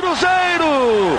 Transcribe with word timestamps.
Cruzeiro! 0.00 1.18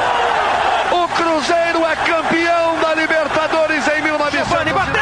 O 0.92 1.08
Cruzeiro 1.10 1.86
é 1.86 1.96
campeão 1.98 2.80
da 2.80 2.96
Libertadores 2.96 3.88
em 3.88 4.02
1900. 4.02 4.32
Giovani 4.52 4.74
bateu! 4.74 5.02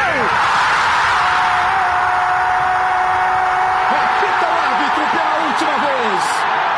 Apita 3.90 4.46
o 4.46 4.54
árbitro 4.66 5.04
pela 5.10 5.34
última 5.46 5.76
vez. 5.78 6.22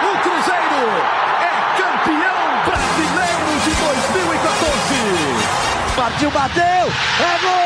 O 0.02 0.12
Cruzeiro 0.22 0.82
é 1.40 1.52
campeão 1.76 2.42
brasileiro 2.66 3.50
de 3.64 3.72
2014. 3.74 4.94
Partiu, 5.96 6.30
bateu! 6.30 6.84
É 7.20 7.32
gol! 7.42 7.62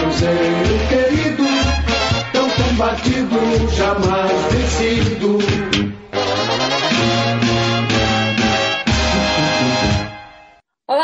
Cruzeiro 0.00 0.76
querido, 0.88 1.46
tão 2.32 2.46
combatido, 2.50 3.38
jamais 3.74 4.30
vencido. 4.50 5.91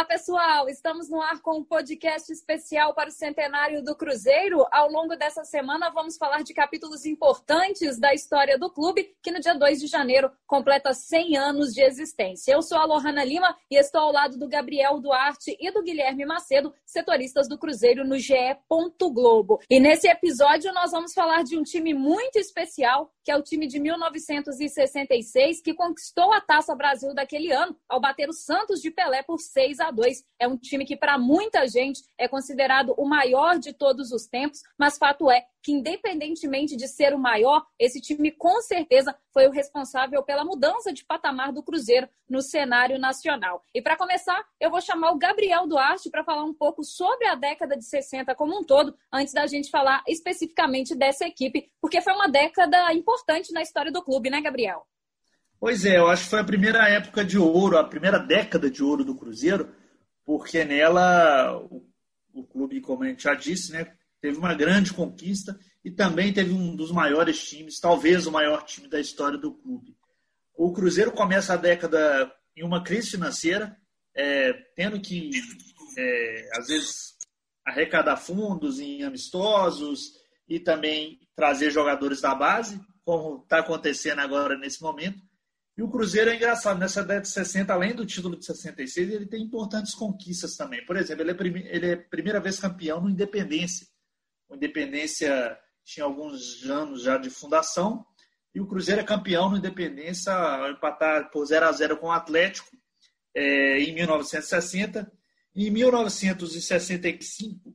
Pessoal! 0.08 0.70
Estamos 0.70 1.10
no 1.10 1.20
ar 1.20 1.38
com 1.42 1.58
um 1.58 1.62
podcast 1.62 2.32
especial 2.32 2.94
para 2.94 3.10
o 3.10 3.12
centenário 3.12 3.84
do 3.84 3.94
Cruzeiro. 3.94 4.66
Ao 4.72 4.90
longo 4.90 5.14
dessa 5.14 5.44
semana, 5.44 5.90
vamos 5.90 6.16
falar 6.16 6.42
de 6.42 6.54
capítulos 6.54 7.04
importantes 7.04 8.00
da 8.00 8.14
história 8.14 8.58
do 8.58 8.70
clube, 8.70 9.14
que 9.22 9.30
no 9.30 9.38
dia 9.38 9.52
2 9.54 9.78
de 9.78 9.86
janeiro 9.86 10.32
completa 10.46 10.94
100 10.94 11.36
anos 11.36 11.74
de 11.74 11.82
existência. 11.82 12.52
Eu 12.54 12.62
sou 12.62 12.78
a 12.78 12.86
Lohana 12.86 13.22
Lima 13.22 13.54
e 13.70 13.78
estou 13.78 14.00
ao 14.00 14.10
lado 14.10 14.38
do 14.38 14.48
Gabriel 14.48 14.98
Duarte 14.98 15.54
e 15.60 15.70
do 15.70 15.82
Guilherme 15.82 16.24
Macedo, 16.24 16.72
setoristas 16.86 17.46
do 17.46 17.58
Cruzeiro 17.58 18.02
no 18.02 18.18
GE. 18.18 18.34
Globo. 19.12 19.60
E 19.68 19.78
nesse 19.78 20.08
episódio, 20.08 20.72
nós 20.72 20.90
vamos 20.90 21.12
falar 21.12 21.42
de 21.42 21.58
um 21.58 21.62
time 21.62 21.92
muito 21.92 22.38
especial, 22.38 23.12
que 23.28 23.32
é 23.32 23.36
o 23.36 23.42
time 23.42 23.66
de 23.66 23.78
1966, 23.78 25.60
que 25.60 25.74
conquistou 25.74 26.32
a 26.32 26.40
Taça 26.40 26.74
Brasil 26.74 27.12
daquele 27.12 27.52
ano, 27.52 27.76
ao 27.86 28.00
bater 28.00 28.26
o 28.26 28.32
Santos 28.32 28.80
de 28.80 28.90
Pelé 28.90 29.22
por 29.22 29.38
6 29.38 29.80
a 29.80 29.90
2. 29.90 30.24
É 30.40 30.48
um 30.48 30.56
time 30.56 30.86
que, 30.86 30.96
para 30.96 31.18
muita 31.18 31.68
gente, 31.68 32.00
é 32.16 32.26
considerado 32.26 32.94
o 32.96 33.06
maior 33.06 33.58
de 33.58 33.74
todos 33.74 34.12
os 34.12 34.26
tempos, 34.26 34.62
mas 34.78 34.96
fato 34.96 35.30
é 35.30 35.44
que, 35.68 35.72
independentemente 35.72 36.74
de 36.74 36.88
ser 36.88 37.12
o 37.12 37.18
maior, 37.18 37.62
esse 37.78 38.00
time 38.00 38.32
com 38.32 38.62
certeza 38.62 39.14
foi 39.34 39.46
o 39.46 39.50
responsável 39.50 40.22
pela 40.22 40.42
mudança 40.42 40.94
de 40.94 41.04
patamar 41.04 41.52
do 41.52 41.62
Cruzeiro 41.62 42.08
no 42.26 42.40
cenário 42.40 42.98
nacional. 42.98 43.62
E 43.74 43.82
para 43.82 43.94
começar, 43.94 44.42
eu 44.58 44.70
vou 44.70 44.80
chamar 44.80 45.10
o 45.10 45.18
Gabriel 45.18 45.66
Duarte 45.66 46.08
para 46.08 46.24
falar 46.24 46.42
um 46.44 46.54
pouco 46.54 46.82
sobre 46.82 47.26
a 47.26 47.34
década 47.34 47.76
de 47.76 47.84
60 47.84 48.34
como 48.34 48.58
um 48.58 48.64
todo, 48.64 48.96
antes 49.12 49.34
da 49.34 49.46
gente 49.46 49.70
falar 49.70 50.02
especificamente 50.08 50.94
dessa 50.96 51.26
equipe, 51.26 51.70
porque 51.82 52.00
foi 52.00 52.14
uma 52.14 52.28
década 52.28 52.90
importante 52.94 53.52
na 53.52 53.60
história 53.60 53.92
do 53.92 54.02
clube, 54.02 54.30
né, 54.30 54.40
Gabriel? 54.40 54.86
Pois 55.60 55.84
é, 55.84 55.98
eu 55.98 56.08
acho 56.08 56.24
que 56.24 56.30
foi 56.30 56.40
a 56.40 56.44
primeira 56.44 56.88
época 56.88 57.22
de 57.22 57.36
ouro, 57.36 57.76
a 57.76 57.84
primeira 57.84 58.18
década 58.18 58.70
de 58.70 58.82
ouro 58.82 59.04
do 59.04 59.14
Cruzeiro, 59.14 59.74
porque 60.24 60.64
nela 60.64 61.58
o, 61.58 61.86
o 62.32 62.46
clube, 62.46 62.80
como 62.80 63.02
a 63.04 63.08
gente 63.08 63.24
já 63.24 63.34
disse, 63.34 63.70
né, 63.70 63.97
teve 64.20 64.36
uma 64.38 64.54
grande 64.54 64.92
conquista 64.92 65.58
e 65.84 65.90
também 65.90 66.32
teve 66.32 66.52
um 66.52 66.74
dos 66.74 66.90
maiores 66.90 67.48
times, 67.48 67.80
talvez 67.80 68.26
o 68.26 68.32
maior 68.32 68.64
time 68.64 68.88
da 68.88 69.00
história 69.00 69.38
do 69.38 69.52
clube. 69.54 69.96
O 70.54 70.72
Cruzeiro 70.72 71.12
começa 71.12 71.54
a 71.54 71.56
década 71.56 72.32
em 72.56 72.64
uma 72.64 72.82
crise 72.82 73.10
financeira, 73.10 73.76
é, 74.14 74.52
tendo 74.74 75.00
que, 75.00 75.30
é, 75.96 76.50
às 76.58 76.66
vezes, 76.66 77.16
arrecadar 77.64 78.16
fundos 78.16 78.80
em 78.80 79.04
amistosos 79.04 80.14
e 80.48 80.58
também 80.58 81.20
trazer 81.36 81.70
jogadores 81.70 82.20
da 82.20 82.34
base, 82.34 82.80
como 83.04 83.42
está 83.42 83.60
acontecendo 83.60 84.18
agora 84.18 84.58
nesse 84.58 84.82
momento. 84.82 85.18
E 85.76 85.82
o 85.82 85.88
Cruzeiro 85.88 86.30
é 86.30 86.34
engraçado, 86.34 86.76
nessa 86.80 87.02
década 87.02 87.20
de 87.20 87.28
60, 87.28 87.72
além 87.72 87.94
do 87.94 88.04
título 88.04 88.36
de 88.36 88.44
66, 88.44 89.10
ele 89.10 89.26
tem 89.26 89.44
importantes 89.44 89.94
conquistas 89.94 90.56
também. 90.56 90.84
Por 90.84 90.96
exemplo, 90.96 91.22
ele 91.22 91.30
é, 91.30 91.76
ele 91.76 91.86
é 91.92 91.96
primeira 91.96 92.40
vez 92.40 92.58
campeão 92.58 93.00
no 93.00 93.08
Independência. 93.08 93.86
O 94.48 94.54
Independência 94.54 95.58
tinha 95.84 96.04
alguns 96.04 96.64
anos 96.64 97.02
já 97.02 97.18
de 97.18 97.30
fundação, 97.30 98.04
e 98.54 98.60
o 98.60 98.66
Cruzeiro 98.66 99.00
é 99.00 99.04
campeão 99.04 99.50
no 99.50 99.56
Independência 99.56 100.32
ao 100.32 100.70
empatar 100.70 101.30
por 101.30 101.44
0 101.44 101.66
a 101.66 101.72
0 101.72 101.96
com 101.98 102.06
o 102.08 102.12
Atlético 102.12 102.68
é, 103.34 103.80
em 103.80 103.94
1960. 103.94 105.10
E 105.54 105.68
em 105.68 105.70
1965, 105.70 107.74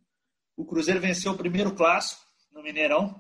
o 0.56 0.66
Cruzeiro 0.66 1.00
venceu 1.00 1.32
o 1.32 1.38
primeiro 1.38 1.74
clássico 1.74 2.22
no 2.52 2.62
Mineirão, 2.62 3.20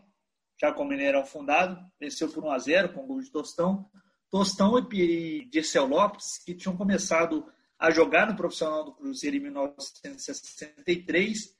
já 0.59 0.71
com 0.71 0.83
o 0.83 0.87
Mineirão 0.87 1.25
fundado, 1.25 1.79
venceu 1.99 2.29
por 2.29 2.43
1 2.43 2.51
a 2.51 2.59
0 2.59 2.93
com 2.93 3.07
gol 3.07 3.21
de 3.21 3.31
Tostão. 3.31 3.89
Tostão 4.29 4.77
e 4.91 5.47
Dirceu 5.49 5.85
Lopes, 5.85 6.37
que 6.43 6.55
tinham 6.55 6.75
começado 6.75 7.45
a 7.77 7.91
jogar 7.91 8.27
no 8.27 8.35
profissional 8.35 8.83
do 8.83 8.93
Cruzeiro 8.93 9.37
em 9.37 9.41
1963. 9.41 11.55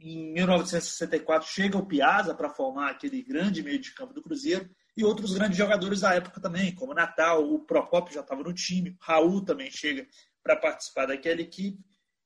Em 0.00 0.32
1964 0.32 1.46
chega 1.46 1.76
o 1.76 1.84
Piazza 1.84 2.34
para 2.34 2.48
formar 2.48 2.90
aquele 2.90 3.22
grande 3.22 3.62
meio 3.62 3.78
de 3.78 3.92
campo 3.92 4.14
do 4.14 4.22
Cruzeiro 4.22 4.68
e 4.96 5.04
outros 5.04 5.34
grandes 5.34 5.58
jogadores 5.58 6.00
da 6.00 6.14
época 6.14 6.40
também, 6.40 6.74
como 6.74 6.94
Natal, 6.94 7.44
o 7.44 7.58
Procopio 7.60 8.14
já 8.14 8.20
estava 8.20 8.42
no 8.42 8.52
time, 8.54 8.96
Raul 8.98 9.44
também 9.44 9.70
chega 9.70 10.06
para 10.42 10.56
participar 10.56 11.06
daquela 11.06 11.42
equipe, 11.42 11.78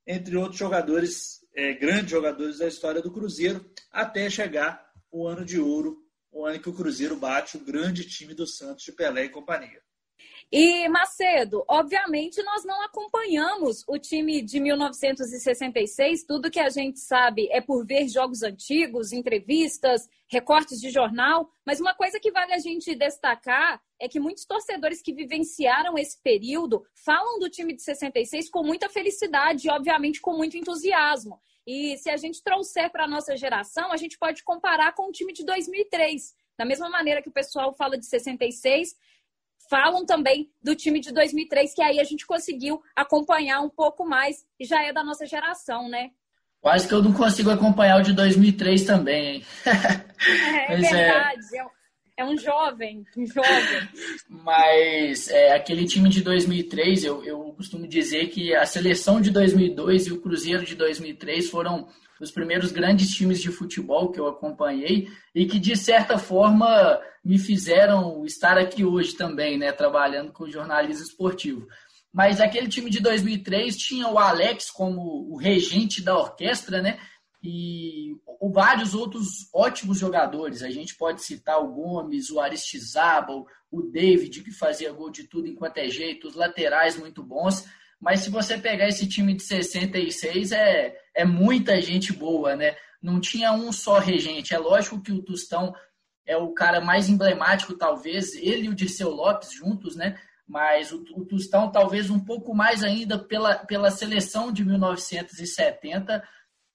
entre 0.07 0.37
outros 0.37 0.59
jogadores, 0.59 1.41
é, 1.55 1.75
grandes 1.75 2.11
jogadores 2.11 2.59
da 2.59 2.69
história 2.69 3.03
do 3.03 3.13
Cruzeiro, 3.13 3.69
até 3.91 4.31
chegar 4.31 4.89
o 5.11 5.27
ano 5.27 5.45
de 5.45 5.59
ouro 5.59 6.05
o 6.35 6.45
ano 6.45 6.59
que 6.59 6.69
o 6.69 6.75
Cruzeiro 6.75 7.17
bate 7.17 7.57
o 7.57 7.65
grande 7.65 8.05
time 8.05 8.35
do 8.35 8.45
Santos 8.45 8.85
de 8.85 8.93
Pelé 8.93 9.25
e 9.25 9.29
companhia. 9.29 9.81
E 10.53 10.89
Macedo, 10.89 11.65
obviamente 11.69 12.43
nós 12.43 12.65
não 12.65 12.81
acompanhamos 12.83 13.83
o 13.89 13.99
time 13.99 14.41
de 14.41 14.61
1966. 14.61 16.25
Tudo 16.25 16.51
que 16.51 16.61
a 16.61 16.69
gente 16.69 17.01
sabe 17.01 17.49
é 17.51 17.61
por 17.61 17.85
ver 17.85 18.09
jogos 18.09 18.43
antigos, 18.43 19.13
entrevistas, 19.13 20.09
recortes 20.29 20.81
de 20.81 20.91
jornal. 20.91 21.51
Mas 21.67 21.81
uma 21.81 21.95
coisa 21.95 22.21
que 22.21 22.31
vale 22.31 22.53
a 22.53 22.59
gente 22.59 22.95
destacar 22.95 23.83
é 23.99 24.09
que 24.09 24.21
muitos 24.21 24.45
torcedores 24.45 25.03
que 25.03 25.13
vivenciaram 25.13 25.99
esse 25.99 26.21
período 26.23 26.85
falam 26.95 27.39
do 27.39 27.51
time 27.51 27.75
de 27.75 27.83
66 27.83 28.51
com 28.51 28.63
muita 28.63 28.89
felicidade 28.89 29.67
e, 29.67 29.71
obviamente, 29.71 30.21
com 30.21 30.37
muito 30.37 30.57
entusiasmo. 30.57 31.41
E 31.67 31.97
se 31.97 32.11
a 32.11 32.17
gente 32.17 32.43
trouxer 32.43 32.91
para 32.91 33.05
a 33.05 33.09
nossa 33.09 33.37
geração, 33.37 33.91
a 33.91 33.97
gente 33.97 34.19
pode 34.19 34.45
comparar 34.45 34.93
com 34.95 35.09
o 35.09 35.13
time 35.13 35.33
de 35.33 35.45
2003. 35.45 36.35
Da 36.57 36.65
mesma 36.65 36.89
maneira 36.89 37.23
que 37.23 37.29
o 37.29 37.33
pessoal 37.33 37.73
fala 37.73 37.99
de 37.99 38.07
66, 38.07 38.95
falam 39.69 40.05
também 40.05 40.51
do 40.63 40.75
time 40.75 41.01
de 41.01 41.13
2003, 41.13 41.75
que 41.75 41.83
aí 41.83 42.01
a 42.01 42.05
gente 42.05 42.27
conseguiu 42.27 42.83
acompanhar 42.95 43.61
um 43.61 43.71
pouco 43.71 44.05
mais 44.05 44.45
e 44.59 44.65
já 44.65 44.83
é 44.83 44.93
da 44.93 45.05
nossa 45.05 45.27
geração, 45.27 45.89
né? 45.89 46.11
Quase 46.61 46.89
que 46.89 46.95
eu 46.95 47.03
não 47.03 47.13
consigo 47.13 47.51
acompanhar 47.51 48.01
o 48.01 48.03
de 48.03 48.15
2003 48.15 48.85
também, 48.85 49.27
hein? 49.27 49.45
É, 50.67 50.73
é 50.73 50.77
verdade. 50.77 51.59
É 51.59 51.65
é 52.17 52.25
um 52.25 52.39
jovem, 52.39 53.05
um 53.17 53.27
jovem. 53.27 53.89
Mas 54.29 55.29
é, 55.29 55.53
aquele 55.53 55.85
time 55.85 56.09
de 56.09 56.23
2003, 56.23 57.05
eu, 57.05 57.25
eu 57.25 57.41
costumo 57.57 57.89
dizer 57.89 58.29
que 58.29 58.55
a 58.55 58.65
seleção 58.65 59.21
de 59.21 59.31
2002 59.31 60.07
e 60.07 60.13
o 60.13 60.21
Cruzeiro 60.21 60.65
de 60.65 60.77
2003 60.77 61.51
foram 61.51 61.89
os 62.21 62.31
primeiros 62.31 62.73
grandes 62.73 63.11
times 63.15 63.41
de 63.41 63.51
futebol 63.51 64.11
que 64.11 64.21
eu 64.21 64.27
acompanhei 64.27 65.09
e 65.35 65.47
que, 65.47 65.59
de 65.59 65.77
certa 65.77 66.19
forma, 66.19 67.01
me 67.25 67.39
fizeram 67.39 68.25
estar 68.25 68.57
aqui 68.59 68.85
hoje 68.85 69.15
também, 69.17 69.59
né, 69.59 69.73
trabalhando 69.73 70.33
com 70.33 70.51
jornalismo 70.51 71.05
esportivo. 71.05 71.67
Mas 72.13 72.41
aquele 72.41 72.69
time 72.69 72.91
de 72.91 73.01
2003 73.01 73.77
tinha 73.77 74.09
o 74.09 74.19
Alex 74.19 74.71
como 74.71 75.01
o 75.33 75.37
regente 75.37 76.03
da 76.03 76.17
orquestra, 76.17 76.81
né? 76.81 76.99
e 77.45 78.17
vários 78.51 78.95
outros 78.95 79.51
ótimos 79.53 79.99
jogadores. 79.99 80.63
A 80.63 80.71
gente 80.71 80.97
pode 80.97 81.23
citar 81.23 81.63
o 81.63 81.71
Gomes, 81.73 82.31
o 82.31 82.41
Aristizábal, 82.41 83.47
o 83.71 83.83
David, 83.83 84.43
que 84.43 84.51
fazia 84.51 84.93
gol 84.93 85.11
de 85.11 85.25
tudo 85.25 85.47
enquanto 85.47 85.77
é 85.77 85.89
jeito, 85.89 86.27
os 86.27 86.35
laterais 86.35 86.99
muito 86.99 87.23
bons. 87.23 87.67
Mas 88.05 88.21
se 88.21 88.29
você 88.29 88.59
pegar 88.59 88.87
esse 88.87 89.09
time 89.09 89.33
de 89.33 89.43
66, 89.43 90.53
é, 90.53 90.95
é 91.15 91.25
muita 91.25 91.81
gente 91.81 92.13
boa, 92.13 92.55
né? 92.55 92.77
Não 93.01 93.19
tinha 93.19 93.51
um 93.51 93.73
só 93.73 93.99
regente. 93.99 94.55
É 94.55 94.59
lógico 94.59 95.01
que 95.01 95.11
o 95.11 95.23
Tostão 95.23 95.75
é 96.27 96.37
o 96.37 96.53
cara 96.53 96.83
mais 96.83 97.09
emblemático, 97.09 97.79
talvez, 97.79 98.35
ele 98.35 98.67
e 98.67 98.69
o 98.69 98.75
Dirceu 98.75 99.09
Lopes 99.09 99.53
juntos, 99.53 99.97
né? 99.97 100.21
Mas 100.47 100.93
o, 100.93 101.03
o 101.17 101.25
Tostão, 101.25 101.73
talvez 101.73 102.11
um 102.11 102.21
pouco 102.21 102.55
mais 102.55 102.85
ainda 102.85 103.19
pela, 103.19 103.55
pela 103.55 103.91
seleção 103.91 104.53
de 104.53 104.67
1970, 104.67 106.23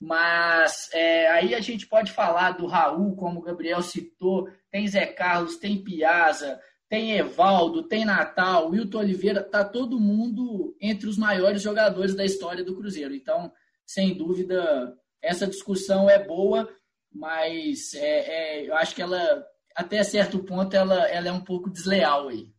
mas 0.01 0.89
é, 0.93 1.29
aí 1.29 1.53
a 1.53 1.61
gente 1.61 1.85
pode 1.85 2.11
falar 2.11 2.53
do 2.53 2.65
Raul, 2.65 3.15
como 3.15 3.39
o 3.39 3.43
Gabriel 3.43 3.83
citou, 3.83 4.49
tem 4.71 4.87
Zé 4.87 5.05
Carlos, 5.05 5.57
tem 5.57 5.83
Piazza, 5.83 6.59
tem 6.89 7.11
Evaldo, 7.11 7.83
tem 7.83 8.03
Natal, 8.03 8.69
Wilton 8.69 8.97
Oliveira, 8.97 9.43
tá 9.43 9.63
todo 9.63 9.99
mundo 9.99 10.75
entre 10.81 11.07
os 11.07 11.17
maiores 11.17 11.61
jogadores 11.61 12.15
da 12.15 12.25
história 12.25 12.63
do 12.63 12.75
Cruzeiro. 12.75 13.13
Então, 13.13 13.53
sem 13.85 14.15
dúvida, 14.15 14.97
essa 15.21 15.45
discussão 15.45 16.09
é 16.09 16.17
boa, 16.17 16.67
mas 17.13 17.93
é, 17.93 17.99
é, 17.99 18.67
eu 18.67 18.75
acho 18.75 18.95
que 18.95 19.01
ela, 19.03 19.45
até 19.75 20.03
certo 20.03 20.39
ponto, 20.39 20.75
ela, 20.75 21.07
ela 21.07 21.27
é 21.27 21.31
um 21.31 21.41
pouco 21.41 21.69
desleal 21.69 22.29
aí. 22.29 22.51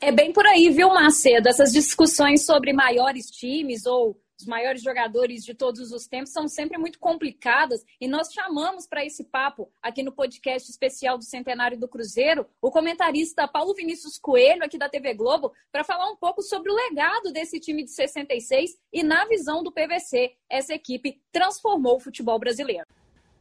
É 0.00 0.10
bem 0.10 0.32
por 0.32 0.44
aí, 0.44 0.68
viu, 0.68 0.88
Macedo? 0.88 1.48
Essas 1.48 1.72
discussões 1.72 2.44
sobre 2.44 2.72
maiores 2.72 3.26
times 3.26 3.86
ou 3.86 4.20
os 4.42 4.46
maiores 4.46 4.82
jogadores 4.82 5.44
de 5.44 5.54
todos 5.54 5.92
os 5.92 6.06
tempos 6.06 6.32
são 6.32 6.48
sempre 6.48 6.76
muito 6.76 6.98
complicadas 6.98 7.84
e 8.00 8.08
nós 8.08 8.32
chamamos 8.32 8.86
para 8.86 9.04
esse 9.04 9.24
papo 9.24 9.70
aqui 9.80 10.02
no 10.02 10.12
podcast 10.12 10.68
especial 10.68 11.16
do 11.16 11.24
Centenário 11.24 11.78
do 11.78 11.88
Cruzeiro 11.88 12.46
o 12.60 12.70
comentarista 12.70 13.46
Paulo 13.46 13.72
Vinícius 13.74 14.18
Coelho, 14.18 14.64
aqui 14.64 14.76
da 14.76 14.88
TV 14.88 15.14
Globo, 15.14 15.52
para 15.70 15.84
falar 15.84 16.10
um 16.10 16.16
pouco 16.16 16.42
sobre 16.42 16.70
o 16.70 16.74
legado 16.74 17.32
desse 17.32 17.60
time 17.60 17.84
de 17.84 17.92
66 17.92 18.72
e 18.92 19.02
na 19.02 19.24
visão 19.26 19.62
do 19.62 19.72
PVC, 19.72 20.32
essa 20.50 20.74
equipe 20.74 21.20
transformou 21.30 21.96
o 21.96 22.00
futebol 22.00 22.38
brasileiro. 22.38 22.86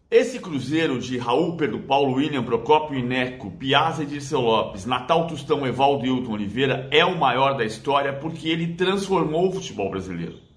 Esse 0.10 0.40
Cruzeiro 0.40 1.00
de 1.00 1.18
Raul, 1.18 1.56
Pedro 1.56 1.80
Paulo, 1.84 2.16
William, 2.16 2.44
Procópio 2.44 3.00
Ineco, 3.00 3.50
Piazza 3.52 4.04
e 4.04 4.06
Dirceu 4.06 4.42
Lopes, 4.42 4.86
Natal 4.86 5.26
Tostão, 5.26 5.66
Evaldo 5.66 6.06
e 6.06 6.10
Hilton 6.10 6.34
Oliveira 6.34 6.88
é 6.92 7.04
o 7.06 7.18
maior 7.18 7.56
da 7.56 7.64
história 7.64 8.14
porque 8.14 8.50
ele 8.50 8.76
transformou 8.76 9.48
o 9.48 9.54
futebol 9.54 9.90
brasileiro. 9.90 10.51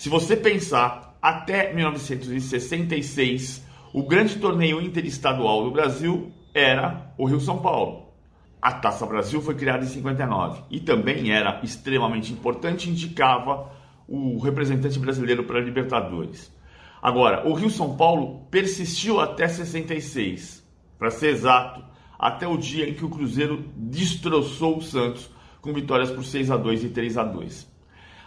Se 0.00 0.08
você 0.08 0.34
pensar, 0.34 1.14
até 1.20 1.74
1966, 1.74 3.62
o 3.92 4.02
grande 4.02 4.36
torneio 4.36 4.80
interestadual 4.80 5.62
do 5.62 5.70
Brasil 5.70 6.32
era 6.54 7.12
o 7.18 7.26
Rio 7.26 7.38
São 7.38 7.58
Paulo. 7.58 8.06
A 8.62 8.72
Taça 8.72 9.04
Brasil 9.04 9.42
foi 9.42 9.54
criada 9.56 9.84
em 9.84 9.88
59 9.88 10.62
e 10.70 10.80
também 10.80 11.32
era 11.32 11.60
extremamente 11.62 12.32
importante 12.32 12.88
indicava 12.88 13.70
o 14.08 14.38
representante 14.38 14.98
brasileiro 14.98 15.44
para 15.44 15.58
a 15.58 15.62
Libertadores. 15.62 16.50
Agora, 17.02 17.46
o 17.46 17.52
Rio 17.52 17.68
São 17.68 17.94
Paulo 17.94 18.46
persistiu 18.50 19.20
até 19.20 19.46
66, 19.48 20.66
para 20.98 21.10
ser 21.10 21.28
exato, 21.28 21.84
até 22.18 22.48
o 22.48 22.56
dia 22.56 22.88
em 22.88 22.94
que 22.94 23.04
o 23.04 23.10
Cruzeiro 23.10 23.66
destroçou 23.76 24.78
o 24.78 24.82
Santos 24.82 25.28
com 25.60 25.74
vitórias 25.74 26.10
por 26.10 26.24
6 26.24 26.50
a 26.50 26.56
2 26.56 26.84
e 26.84 26.88
3 26.88 27.18
a 27.18 27.22
2. 27.24 27.69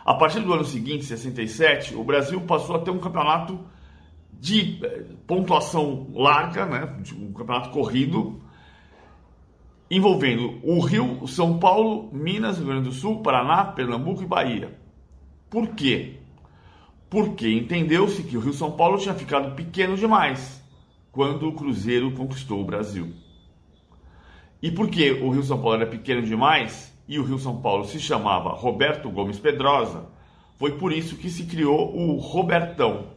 A 0.05 0.13
partir 0.13 0.41
do 0.41 0.53
ano 0.53 0.65
seguinte, 0.65 1.05
67, 1.05 1.95
o 1.95 2.03
Brasil 2.03 2.41
passou 2.41 2.75
a 2.75 2.79
ter 2.79 2.91
um 2.91 2.99
campeonato 2.99 3.59
de 4.31 4.79
eh, 4.83 5.05
pontuação 5.25 6.07
larga, 6.13 6.65
né, 6.65 6.97
um 7.17 7.31
campeonato 7.31 7.69
corrido, 7.69 8.41
envolvendo 9.89 10.59
o 10.63 10.79
Rio, 10.81 11.25
São 11.27 11.59
Paulo, 11.59 12.09
Minas, 12.11 12.57
Rio 12.57 12.67
Grande 12.67 12.89
do 12.89 12.91
Sul, 12.91 13.21
Paraná, 13.21 13.65
Pernambuco 13.65 14.23
e 14.23 14.27
Bahia. 14.27 14.77
Por 15.49 15.69
quê? 15.69 16.19
porque 17.13 17.47
entendeu-se 17.47 18.23
que 18.23 18.35
o 18.35 18.39
Rio 18.39 18.53
São 18.53 18.71
Paulo 18.71 18.97
tinha 18.97 19.13
ficado 19.13 19.53
pequeno 19.53 19.95
demais 19.95 20.59
quando 21.11 21.47
o 21.47 21.53
Cruzeiro 21.53 22.11
conquistou 22.13 22.59
o 22.59 22.65
Brasil. 22.65 23.13
E 24.59 24.71
porque 24.71 25.11
o 25.11 25.29
Rio 25.29 25.43
São 25.43 25.61
Paulo 25.61 25.75
era 25.75 25.85
pequeno 25.85 26.23
demais 26.23 26.91
e 27.07 27.19
o 27.19 27.23
Rio 27.23 27.37
São 27.37 27.61
Paulo 27.61 27.85
se 27.85 27.99
chamava 27.99 28.49
Roberto 28.49 29.09
Gomes 29.09 29.39
Pedrosa, 29.39 30.05
foi 30.57 30.77
por 30.77 30.91
isso 30.91 31.17
que 31.17 31.29
se 31.29 31.45
criou 31.45 31.95
o 31.95 32.17
Robertão, 32.17 33.07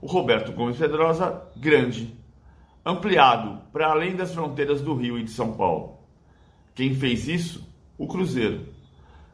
o 0.00 0.06
Roberto 0.06 0.52
Gomes 0.52 0.76
Pedrosa 0.76 1.42
Grande, 1.56 2.16
ampliado 2.84 3.60
para 3.72 3.90
além 3.90 4.14
das 4.14 4.34
fronteiras 4.34 4.80
do 4.80 4.94
Rio 4.94 5.18
e 5.18 5.24
de 5.24 5.30
São 5.30 5.52
Paulo. 5.52 5.98
Quem 6.74 6.94
fez 6.94 7.28
isso? 7.28 7.68
O 7.98 8.06
Cruzeiro, 8.06 8.68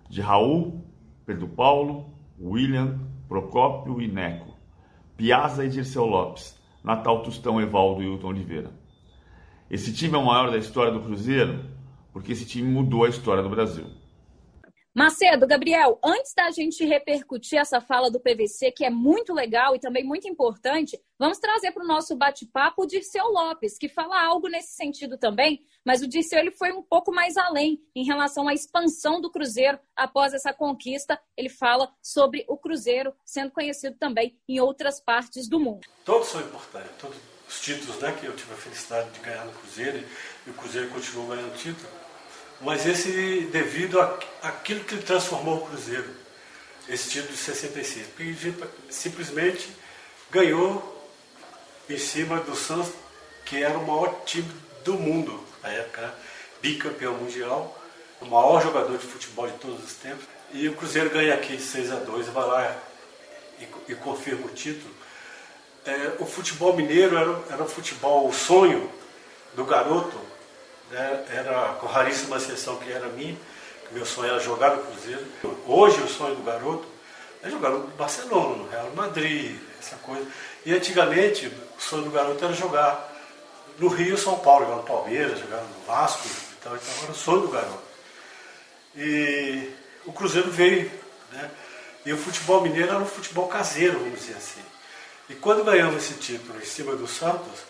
de 0.08 0.20
Raul, 0.20 0.84
Pedro 1.24 1.48
Paulo, 1.48 2.12
William, 2.40 2.98
Procópio 3.28 4.00
e 4.00 4.08
Neco, 4.08 4.54
Piazza 5.16 5.64
e 5.64 5.68
Dirceu 5.68 6.04
Lopes, 6.04 6.58
Natal 6.82 7.22
Tostão, 7.22 7.60
Evaldo 7.60 8.02
e 8.02 8.06
Hilton 8.06 8.28
Oliveira. 8.28 8.70
Esse 9.70 9.92
time 9.92 10.14
é 10.14 10.18
o 10.18 10.24
maior 10.24 10.50
da 10.50 10.56
história 10.56 10.92
do 10.92 11.00
Cruzeiro 11.00 11.78
porque 12.12 12.32
esse 12.32 12.44
time 12.44 12.68
mudou 12.68 13.04
a 13.04 13.08
história 13.08 13.42
do 13.42 13.48
Brasil. 13.48 13.86
Macedo, 14.98 15.46
Gabriel, 15.46 15.96
antes 16.02 16.34
da 16.34 16.50
gente 16.50 16.84
repercutir 16.84 17.56
essa 17.56 17.80
fala 17.80 18.10
do 18.10 18.18
PVC, 18.18 18.72
que 18.72 18.84
é 18.84 18.90
muito 18.90 19.32
legal 19.32 19.76
e 19.76 19.78
também 19.78 20.02
muito 20.02 20.26
importante, 20.26 21.00
vamos 21.16 21.38
trazer 21.38 21.70
para 21.70 21.84
o 21.84 21.86
nosso 21.86 22.16
bate-papo 22.16 22.82
o 22.82 22.86
Dirceu 22.86 23.26
Lopes, 23.26 23.78
que 23.78 23.88
fala 23.88 24.20
algo 24.20 24.48
nesse 24.48 24.74
sentido 24.74 25.16
também, 25.16 25.64
mas 25.84 26.02
o 26.02 26.08
Dirceu 26.08 26.40
ele 26.40 26.50
foi 26.50 26.72
um 26.72 26.82
pouco 26.82 27.12
mais 27.12 27.36
além 27.36 27.80
em 27.94 28.04
relação 28.04 28.48
à 28.48 28.52
expansão 28.52 29.20
do 29.20 29.30
Cruzeiro 29.30 29.78
após 29.94 30.34
essa 30.34 30.52
conquista. 30.52 31.16
Ele 31.36 31.48
fala 31.48 31.94
sobre 32.02 32.44
o 32.48 32.56
Cruzeiro 32.56 33.14
sendo 33.24 33.52
conhecido 33.52 33.96
também 33.96 34.36
em 34.48 34.58
outras 34.58 35.00
partes 35.00 35.48
do 35.48 35.60
mundo. 35.60 35.86
Todos 36.04 36.26
são 36.26 36.40
importantes, 36.40 36.90
todos 37.00 37.16
os 37.46 37.60
títulos 37.60 38.00
né, 38.00 38.10
que 38.18 38.26
eu 38.26 38.34
tive 38.34 38.52
a 38.52 38.56
felicidade 38.56 39.10
de 39.12 39.20
ganhar 39.20 39.44
no 39.44 39.52
Cruzeiro 39.52 40.04
e 40.44 40.50
o 40.50 40.54
Cruzeiro 40.54 40.90
continuou 40.90 41.28
ganhando 41.28 41.56
título 41.56 42.07
mas 42.60 42.86
esse 42.86 43.48
devido 43.52 44.00
àquilo 44.42 44.84
que 44.84 44.96
transformou 44.98 45.58
o 45.58 45.66
Cruzeiro, 45.66 46.08
esse 46.88 47.10
título 47.10 47.32
de 47.32 47.38
66. 47.38 48.06
Porque 48.08 48.54
simplesmente 48.90 49.68
ganhou 50.30 50.96
em 51.88 51.98
cima 51.98 52.40
do 52.40 52.56
Santos, 52.56 52.92
que 53.44 53.62
era 53.62 53.78
o 53.78 53.86
maior 53.86 54.22
time 54.24 54.50
do 54.84 54.94
mundo 54.94 55.42
na 55.62 55.70
época, 55.70 56.02
né? 56.02 56.12
bicampeão 56.60 57.14
mundial, 57.14 57.80
o 58.20 58.26
maior 58.26 58.62
jogador 58.62 58.98
de 58.98 59.06
futebol 59.06 59.46
de 59.46 59.56
todos 59.58 59.84
os 59.84 59.94
tempos. 59.94 60.24
E 60.52 60.68
o 60.68 60.74
Cruzeiro 60.74 61.10
ganha 61.10 61.34
aqui 61.34 61.60
6 61.60 61.92
a 61.92 61.96
2 61.96 62.28
vai 62.28 62.46
lá 62.46 62.76
e, 63.60 63.92
e 63.92 63.94
confirma 63.94 64.46
o 64.46 64.50
título. 64.50 64.92
É, 65.86 66.16
o 66.18 66.26
futebol 66.26 66.74
mineiro 66.74 67.16
era, 67.16 67.42
era 67.50 67.62
o 67.62 67.68
futebol, 67.68 68.28
o 68.28 68.32
sonho 68.32 68.90
do 69.54 69.64
garoto 69.64 70.18
né, 70.90 71.24
era 71.30 71.76
com 71.80 71.86
raríssima 71.86 72.36
exceção 72.36 72.76
que 72.76 72.90
era 72.90 73.08
minha, 73.08 73.36
que 73.86 73.94
meu 73.94 74.06
sonho 74.06 74.30
era 74.30 74.40
jogar 74.40 74.76
no 74.76 74.82
Cruzeiro. 74.84 75.26
Hoje 75.66 76.00
o 76.00 76.08
sonho 76.08 76.34
do 76.34 76.42
garoto 76.42 76.86
é 77.42 77.50
jogar 77.50 77.70
no 77.70 77.86
Barcelona, 77.88 78.56
no 78.56 78.68
Real 78.68 78.90
Madrid, 78.94 79.58
essa 79.78 79.96
coisa. 79.96 80.26
E 80.64 80.72
antigamente 80.72 81.46
o 81.46 81.80
sonho 81.80 82.04
do 82.04 82.10
garoto 82.10 82.44
era 82.44 82.54
jogar 82.54 83.12
no 83.78 83.88
Rio, 83.88 84.18
São 84.18 84.38
Paulo, 84.38 84.66
jogar 84.66 84.76
no 84.76 84.82
Palmeiras, 84.82 85.38
jogar 85.38 85.62
no 85.62 85.86
Vasco, 85.86 86.26
então, 86.58 86.74
então 86.74 87.02
era 87.02 87.12
o 87.12 87.14
sonho 87.14 87.42
do 87.42 87.48
garoto. 87.48 87.88
E 88.96 89.70
o 90.04 90.12
Cruzeiro 90.12 90.50
veio, 90.50 90.90
né? 91.32 91.50
E 92.04 92.12
o 92.12 92.16
futebol 92.16 92.62
mineiro 92.62 92.88
era 92.88 92.98
um 92.98 93.06
futebol 93.06 93.46
caseiro, 93.48 93.98
vamos 93.98 94.18
dizer 94.18 94.34
assim. 94.36 94.62
E 95.28 95.34
quando 95.34 95.62
ganhamos 95.62 96.02
esse 96.02 96.14
título 96.14 96.58
em 96.58 96.64
cima 96.64 96.96
do 96.96 97.06
Santos, 97.06 97.60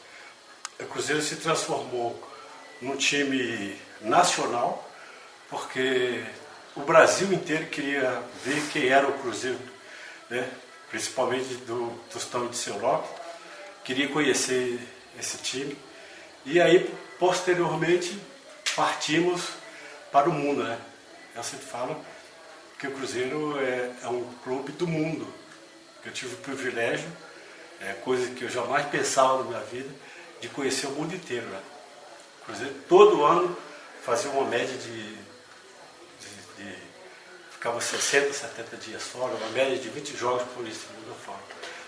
o 0.80 0.84
Cruzeiro 0.86 1.20
se 1.20 1.36
transformou 1.36 2.22
no 2.80 2.96
time 2.96 3.76
nacional, 4.00 4.88
porque 5.48 6.24
o 6.76 6.80
Brasil 6.80 7.32
inteiro 7.32 7.66
queria 7.66 8.22
ver 8.44 8.62
quem 8.72 8.88
era 8.88 9.08
o 9.08 9.18
Cruzeiro, 9.18 9.58
né? 10.30 10.48
principalmente 10.90 11.54
do 11.66 11.90
Tostão 12.10 12.46
de 12.46 12.56
Seu 12.56 12.78
Lopes, 12.78 13.10
queria 13.84 14.08
conhecer 14.08 14.78
esse 15.18 15.38
time. 15.38 15.76
E 16.44 16.60
aí, 16.60 16.88
posteriormente, 17.18 18.18
partimos 18.76 19.48
para 20.12 20.28
o 20.28 20.32
mundo. 20.32 20.62
Né? 20.62 20.78
Eu 21.34 21.42
sempre 21.42 21.66
falo 21.66 21.96
que 22.78 22.86
o 22.86 22.92
Cruzeiro 22.92 23.58
é, 23.58 23.92
é 24.02 24.08
um 24.08 24.24
clube 24.44 24.72
do 24.72 24.86
mundo. 24.86 25.26
Eu 26.04 26.12
tive 26.12 26.34
o 26.34 26.38
privilégio, 26.38 27.08
é, 27.80 27.92
coisa 27.94 28.30
que 28.30 28.44
eu 28.44 28.48
jamais 28.48 28.86
pensava 28.86 29.42
na 29.42 29.50
minha 29.50 29.60
vida, 29.60 29.90
de 30.40 30.48
conhecer 30.48 30.86
o 30.86 30.90
mundo 30.90 31.14
inteiro. 31.14 31.46
Né? 31.46 31.60
Cruzeiro 32.48 32.74
todo 32.88 33.24
ano 33.24 33.54
fazia 34.00 34.30
uma 34.30 34.48
média 34.48 34.74
de, 34.74 35.12
de, 35.12 35.16
de 36.56 36.76
ficava 37.50 37.78
60, 37.78 38.32
70 38.32 38.76
dias 38.78 39.02
fora, 39.02 39.34
uma 39.34 39.50
média 39.50 39.76
de 39.76 39.90
20 39.90 40.16
jogos 40.16 40.42
por 40.54 40.66
segunda 40.66 41.14
fora. 41.14 41.42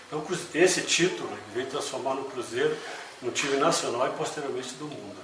Então 0.05 0.23
esse 0.53 0.81
título 0.83 1.35
veio 1.51 1.65
transformar 1.65 2.13
no 2.13 2.25
Cruzeiro 2.25 2.77
no 3.23 3.31
time 3.31 3.57
nacional 3.57 4.07
e 4.07 4.11
posteriormente 4.11 4.75
do 4.75 4.85
mundo. 4.85 5.19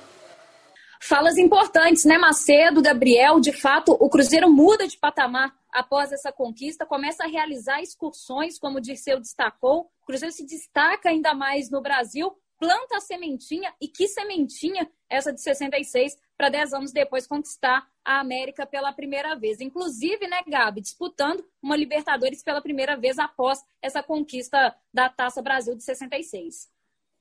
Falas 0.99 1.37
importantes, 1.37 2.03
né, 2.03 2.17
Macedo, 2.17 2.81
Gabriel? 2.81 3.39
De 3.39 3.53
fato, 3.53 3.95
o 3.99 4.09
Cruzeiro 4.09 4.49
muda 4.49 4.87
de 4.87 4.97
patamar 4.97 5.55
após 5.71 6.11
essa 6.11 6.31
conquista, 6.31 6.83
começa 6.83 7.23
a 7.23 7.27
realizar 7.27 7.79
excursões, 7.79 8.57
como 8.57 8.79
o 8.79 8.81
Dirceu 8.81 9.19
destacou. 9.19 9.91
O 10.01 10.05
Cruzeiro 10.07 10.33
se 10.33 10.43
destaca 10.43 11.09
ainda 11.09 11.35
mais 11.35 11.69
no 11.69 11.79
Brasil, 11.79 12.35
planta 12.59 12.97
a 12.97 13.01
sementinha, 13.01 13.73
e 13.79 13.87
que 13.87 14.07
sementinha 14.07 14.89
essa 15.09 15.31
de 15.31 15.41
66, 15.41 16.17
para 16.37 16.49
10 16.49 16.73
anos 16.73 16.91
depois 16.91 17.27
conquistar 17.27 17.87
a 18.03 18.19
América 18.19 18.65
pela 18.65 18.93
primeira 18.93 19.35
vez. 19.35 19.59
Inclusive, 19.59 20.27
né, 20.27 20.41
Gabi, 20.47 20.81
disputando 20.81 21.43
uma 21.61 21.75
Libertadores 21.75 22.43
pela 22.43 22.61
primeira 22.61 22.95
vez 22.95 23.17
após 23.17 23.63
essa 23.81 24.03
conquista 24.03 24.75
da 24.93 25.09
Taça 25.09 25.41
Brasil 25.41 25.75
de 25.75 25.83
66. 25.83 26.69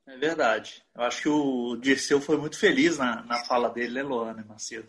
É 0.07 0.16
verdade. 0.16 0.85
Eu 0.95 1.02
acho 1.02 1.23
que 1.23 1.28
o 1.28 1.76
Dirceu 1.76 2.21
foi 2.21 2.37
muito 2.37 2.59
feliz 2.59 2.97
na, 2.99 3.23
na 3.25 3.45
fala 3.45 3.69
dele, 3.69 3.95
né, 3.95 4.02
Luana 4.02 4.45
Macedo? 4.45 4.88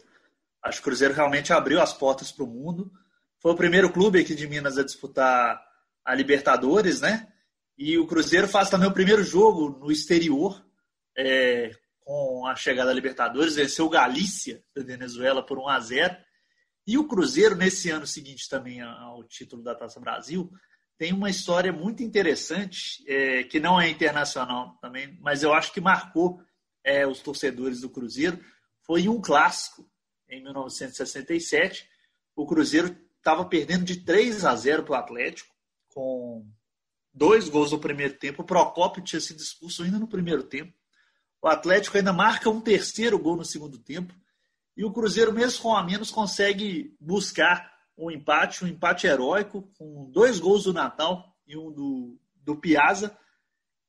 Acho 0.62 0.78
que 0.78 0.82
o 0.82 0.92
Cruzeiro 0.92 1.14
realmente 1.14 1.54
abriu 1.54 1.82
as 1.82 1.94
portas 1.94 2.32
para 2.32 2.44
o 2.44 2.48
mundo. 2.48 2.92
Foi 3.40 3.52
o 3.52 3.58
primeiro 3.58 3.92
clube 3.92 4.20
aqui 4.20 4.36
de 4.36 4.48
Minas 4.48 4.78
a 4.78 4.84
disputar 4.84 5.64
a 6.04 6.14
Libertadores, 6.14 7.02
né? 7.02 7.28
E 7.78 7.98
o 7.98 8.08
Cruzeiro 8.08 8.48
faz 8.48 8.70
também 8.70 8.90
o 8.90 8.94
primeiro 8.94 9.24
jogo 9.24 9.70
no 9.70 9.92
exterior, 9.92 10.66
é, 11.16 11.72
com 12.02 12.48
a 12.48 12.56
chegada 12.56 12.90
da 12.90 12.96
Libertadores, 12.96 13.56
venceu 13.56 13.88
Galícia 13.88 14.64
da 14.76 14.82
Venezuela 14.82 15.46
por 15.46 15.60
1 15.60 15.68
a 15.68 15.80
0 15.80 16.18
E 16.88 16.98
o 16.98 17.08
Cruzeiro, 17.08 17.56
nesse 17.56 17.90
ano 17.90 18.08
seguinte 18.08 18.50
também 18.50 18.82
ao 18.82 19.24
título 19.26 19.62
da 19.62 19.76
Taça 19.76 20.00
Brasil, 20.00 20.50
tem 20.98 21.14
uma 21.14 21.30
história 21.30 21.72
muito 21.72 22.02
interessante, 22.02 23.04
é, 23.08 23.44
que 23.44 23.60
não 23.60 23.80
é 23.80 23.88
internacional 23.88 24.76
também, 24.82 25.16
mas 25.22 25.44
eu 25.44 25.54
acho 25.54 25.72
que 25.72 25.80
marcou 25.80 26.42
é, 26.84 27.06
os 27.06 27.20
torcedores 27.20 27.82
do 27.82 27.90
Cruzeiro. 27.90 28.44
Foi 28.82 29.08
um 29.08 29.22
clássico 29.22 29.88
em 30.28 30.42
1967. 30.42 31.88
O 32.36 32.48
Cruzeiro 32.48 32.98
estava 33.18 33.46
perdendo 33.46 33.84
de 33.84 33.98
3 33.98 34.44
a 34.46 34.56
0 34.56 34.84
para 34.84 34.94
o 34.94 34.96
Atlético, 34.96 35.54
com 35.90 36.50
dois 37.18 37.50
gols 37.50 37.72
no 37.72 37.80
primeiro 37.80 38.14
tempo. 38.14 38.44
O 38.44 38.46
Procópio 38.46 39.04
tinha 39.04 39.20
sido 39.20 39.42
expulso 39.42 39.84
ainda 39.84 39.98
no 39.98 40.08
primeiro 40.08 40.44
tempo. 40.44 40.72
O 41.42 41.48
Atlético 41.48 41.98
ainda 41.98 42.14
marca 42.14 42.50
um 42.50 42.62
terceiro 42.62 43.18
gol 43.18 43.36
no 43.36 43.44
segundo 43.44 43.80
tempo. 43.80 44.14
E 44.76 44.86
o 44.86 44.92
Cruzeiro, 44.92 45.34
mesmo 45.34 45.64
com 45.64 45.76
a 45.76 45.84
menos, 45.84 46.12
consegue 46.12 46.96
buscar 47.00 47.74
um 47.98 48.12
empate, 48.12 48.64
um 48.64 48.68
empate 48.68 49.08
heróico, 49.08 49.64
com 49.78 50.10
dois 50.12 50.40
gols 50.40 50.66
do 50.66 50.74
Natal 50.74 51.36
e 51.48 51.58
um 51.58 51.72
do, 51.72 52.20
do 52.36 52.56
Piazza. 52.56 53.18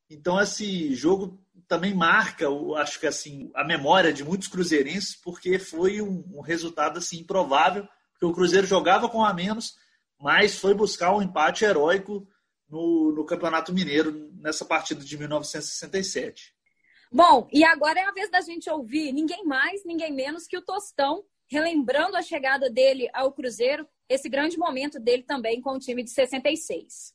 Então, 0.08 0.40
esse 0.40 0.94
jogo 0.94 1.38
também 1.66 1.94
marca, 1.94 2.46
acho 2.78 2.98
que 2.98 3.06
assim, 3.06 3.50
a 3.54 3.62
memória 3.62 4.10
de 4.10 4.24
muitos 4.24 4.48
cruzeirenses, 4.48 5.14
porque 5.14 5.58
foi 5.58 6.00
um, 6.00 6.24
um 6.32 6.40
resultado 6.40 6.98
assim 6.98 7.18
improvável, 7.18 7.86
porque 8.12 8.24
o 8.24 8.32
Cruzeiro 8.32 8.66
jogava 8.66 9.06
com 9.06 9.22
a 9.22 9.34
menos, 9.34 9.76
mas 10.18 10.58
foi 10.58 10.72
buscar 10.72 11.14
um 11.14 11.20
empate 11.20 11.66
heróico 11.66 12.26
no, 12.68 13.12
no 13.12 13.24
Campeonato 13.24 13.72
Mineiro 13.72 14.30
nessa 14.40 14.64
partida 14.64 15.04
de 15.04 15.18
1967. 15.18 16.54
Bom, 17.10 17.48
e 17.52 17.64
agora 17.64 18.00
é 18.00 18.04
a 18.04 18.12
vez 18.12 18.30
da 18.30 18.40
gente 18.40 18.68
ouvir 18.68 19.12
ninguém 19.12 19.44
mais, 19.44 19.84
ninguém 19.84 20.12
menos 20.12 20.46
que 20.46 20.58
o 20.58 20.62
Tostão, 20.62 21.24
relembrando 21.50 22.16
a 22.16 22.22
chegada 22.22 22.68
dele 22.68 23.08
ao 23.14 23.32
Cruzeiro, 23.32 23.88
esse 24.08 24.28
grande 24.28 24.58
momento 24.58 25.00
dele 25.00 25.22
também 25.22 25.60
com 25.60 25.72
o 25.72 25.78
time 25.78 26.02
de 26.02 26.10
66. 26.10 27.14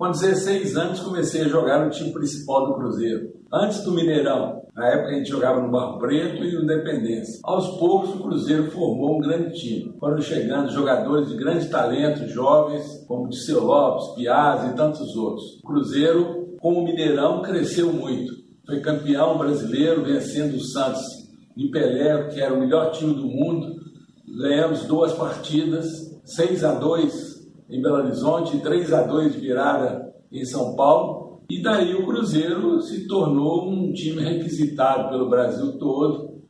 Com 0.00 0.12
16 0.12 0.78
anos 0.78 1.00
comecei 1.00 1.42
a 1.42 1.48
jogar 1.48 1.84
no 1.84 1.90
time 1.90 2.10
principal 2.10 2.68
do 2.68 2.74
Cruzeiro. 2.76 3.34
Antes 3.52 3.84
do 3.84 3.92
Mineirão, 3.92 4.62
na 4.74 4.88
época 4.88 5.10
a 5.10 5.12
gente 5.12 5.28
jogava 5.28 5.60
no 5.60 5.70
Barro 5.70 5.98
Preto 5.98 6.42
e 6.42 6.54
no 6.54 6.62
Independência. 6.62 7.38
Aos 7.44 7.78
poucos 7.78 8.14
o 8.14 8.22
Cruzeiro 8.22 8.70
formou 8.70 9.18
um 9.18 9.20
grande 9.20 9.52
time. 9.60 9.94
Foram 10.00 10.18
chegando 10.22 10.72
jogadores 10.72 11.28
de 11.28 11.36
grande 11.36 11.68
talento, 11.68 12.26
jovens, 12.28 13.04
como 13.06 13.28
Disseu 13.28 13.62
Lopes, 13.62 14.14
Piazza 14.14 14.68
e 14.68 14.74
tantos 14.74 15.14
outros. 15.14 15.58
O 15.62 15.66
Cruzeiro, 15.66 16.56
como 16.62 16.80
o 16.80 16.84
Mineirão, 16.86 17.42
cresceu 17.42 17.92
muito. 17.92 18.32
Foi 18.64 18.80
campeão 18.80 19.36
brasileiro, 19.36 20.02
vencendo 20.02 20.54
o 20.54 20.64
Santos 20.64 21.28
em 21.54 21.70
Pelé, 21.70 22.26
que 22.28 22.40
era 22.40 22.54
o 22.54 22.60
melhor 22.60 22.90
time 22.92 23.12
do 23.12 23.26
mundo. 23.26 23.74
Ganhamos 24.26 24.84
duas 24.84 25.12
partidas, 25.12 25.86
6 26.24 26.64
a 26.64 26.72
2 26.72 27.29
em 27.70 27.80
Belo 27.80 27.98
Horizonte, 27.98 28.58
3 28.58 28.92
a 28.92 29.02
2 29.02 29.34
de 29.34 29.40
virada 29.40 30.12
em 30.30 30.44
São 30.44 30.74
Paulo. 30.74 31.42
E 31.48 31.62
daí 31.62 31.94
o 31.94 32.04
Cruzeiro 32.04 32.80
se 32.82 33.06
tornou 33.06 33.70
um 33.70 33.92
time 33.92 34.22
requisitado 34.22 35.08
pelo 35.08 35.30
Brasil 35.30 35.78
todo, 35.78 36.40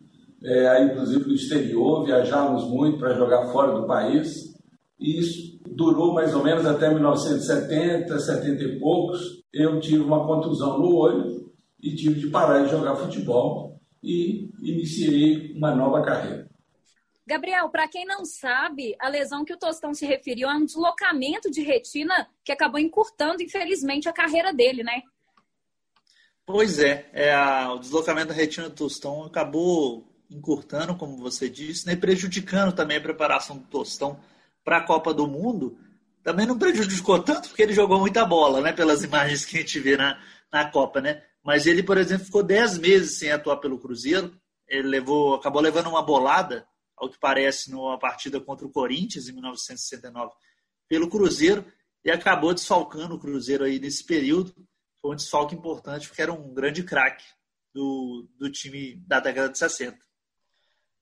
é, 0.42 0.84
inclusive 0.84 1.26
no 1.26 1.34
exterior, 1.34 2.04
viajávamos 2.04 2.64
muito 2.64 2.98
para 2.98 3.14
jogar 3.14 3.46
fora 3.52 3.78
do 3.78 3.86
país. 3.86 4.54
E 4.98 5.18
isso 5.18 5.58
durou 5.74 6.12
mais 6.12 6.34
ou 6.34 6.42
menos 6.42 6.66
até 6.66 6.92
1970, 6.92 8.18
70 8.18 8.62
e 8.62 8.78
poucos. 8.78 9.42
Eu 9.52 9.80
tive 9.80 10.00
uma 10.00 10.26
contusão 10.26 10.78
no 10.78 10.94
olho 10.96 11.50
e 11.82 11.94
tive 11.94 12.20
de 12.20 12.26
parar 12.28 12.64
de 12.64 12.70
jogar 12.70 12.96
futebol 12.96 13.80
e 14.02 14.50
iniciei 14.62 15.52
uma 15.54 15.74
nova 15.74 16.02
carreira. 16.02 16.49
Gabriel, 17.30 17.68
para 17.68 17.86
quem 17.86 18.04
não 18.04 18.24
sabe, 18.24 18.96
a 18.98 19.08
lesão 19.08 19.44
que 19.44 19.52
o 19.52 19.56
Tostão 19.56 19.94
se 19.94 20.04
referiu 20.04 20.50
é 20.50 20.54
um 20.54 20.64
deslocamento 20.64 21.48
de 21.48 21.62
retina 21.62 22.28
que 22.44 22.50
acabou 22.50 22.80
encurtando, 22.80 23.40
infelizmente, 23.40 24.08
a 24.08 24.12
carreira 24.12 24.52
dele, 24.52 24.82
né? 24.82 25.00
Pois 26.44 26.80
é, 26.80 27.08
é 27.12 27.32
a, 27.32 27.72
o 27.72 27.78
deslocamento 27.78 28.30
da 28.30 28.34
retina 28.34 28.68
do 28.68 28.74
Tostão 28.74 29.22
acabou 29.22 30.12
encurtando, 30.28 30.96
como 30.96 31.16
você 31.18 31.48
disse, 31.48 31.86
né, 31.86 31.94
prejudicando 31.94 32.74
também 32.74 32.96
a 32.96 33.00
preparação 33.00 33.58
do 33.58 33.64
Tostão 33.68 34.18
para 34.64 34.78
a 34.78 34.84
Copa 34.84 35.14
do 35.14 35.28
Mundo. 35.28 35.78
Também 36.24 36.46
não 36.46 36.58
prejudicou 36.58 37.22
tanto 37.22 37.48
porque 37.48 37.62
ele 37.62 37.72
jogou 37.72 38.00
muita 38.00 38.26
bola, 38.26 38.60
né? 38.60 38.72
Pelas 38.72 39.04
imagens 39.06 39.44
que 39.44 39.56
a 39.56 39.60
gente 39.60 39.78
vê 39.78 39.96
na, 39.96 40.20
na 40.52 40.68
Copa, 40.68 41.00
né? 41.00 41.22
Mas 41.44 41.64
ele, 41.64 41.84
por 41.84 41.96
exemplo, 41.96 42.24
ficou 42.24 42.42
10 42.42 42.78
meses 42.78 43.20
sem 43.20 43.30
atuar 43.30 43.58
pelo 43.58 43.78
Cruzeiro. 43.78 44.34
Ele 44.66 44.88
levou, 44.88 45.34
acabou 45.34 45.62
levando 45.62 45.86
uma 45.86 46.02
bolada 46.02 46.68
ao 47.00 47.08
que 47.08 47.18
parece, 47.18 47.70
numa 47.70 47.98
partida 47.98 48.38
contra 48.38 48.66
o 48.66 48.70
Corinthians 48.70 49.28
em 49.28 49.32
1969 49.32 50.32
pelo 50.86 51.08
Cruzeiro 51.08 51.64
e 52.04 52.10
acabou 52.10 52.52
desfalcando 52.52 53.14
o 53.14 53.18
Cruzeiro 53.18 53.64
aí 53.64 53.78
nesse 53.78 54.04
período. 54.04 54.54
Foi 55.00 55.12
um 55.12 55.16
desfalque 55.16 55.54
importante 55.54 56.06
porque 56.06 56.20
era 56.20 56.32
um 56.32 56.52
grande 56.52 56.82
craque 56.82 57.24
do, 57.72 58.28
do 58.38 58.50
time 58.50 58.96
da 59.06 59.18
década 59.18 59.48
de 59.48 59.56
60. 59.56 59.98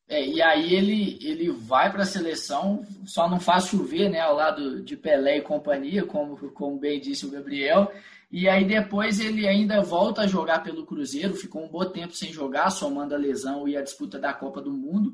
É, 0.08 0.26
e 0.26 0.40
aí 0.40 0.74
ele, 0.74 1.18
ele 1.20 1.50
vai 1.50 1.92
para 1.92 2.02
a 2.02 2.06
seleção, 2.06 2.86
só 3.04 3.28
não 3.28 3.38
faz 3.38 3.66
chover, 3.66 4.08
né, 4.08 4.20
ao 4.20 4.34
lado 4.34 4.82
de 4.82 4.96
Pelé 4.96 5.36
e 5.36 5.42
companhia, 5.42 6.02
como, 6.06 6.36
como 6.52 6.78
bem 6.78 6.98
disse 6.98 7.26
o 7.26 7.30
Gabriel. 7.30 7.92
E 8.30 8.48
aí 8.48 8.64
depois 8.64 9.20
ele 9.20 9.46
ainda 9.46 9.82
volta 9.82 10.22
a 10.22 10.26
jogar 10.26 10.62
pelo 10.62 10.86
Cruzeiro, 10.86 11.34
ficou 11.34 11.64
um 11.64 11.68
bom 11.68 11.84
tempo 11.84 12.14
sem 12.14 12.32
jogar, 12.32 12.70
somando 12.70 13.14
a 13.14 13.18
lesão 13.18 13.68
e 13.68 13.76
a 13.76 13.82
disputa 13.82 14.18
da 14.18 14.32
Copa 14.32 14.62
do 14.62 14.70
Mundo. 14.70 15.12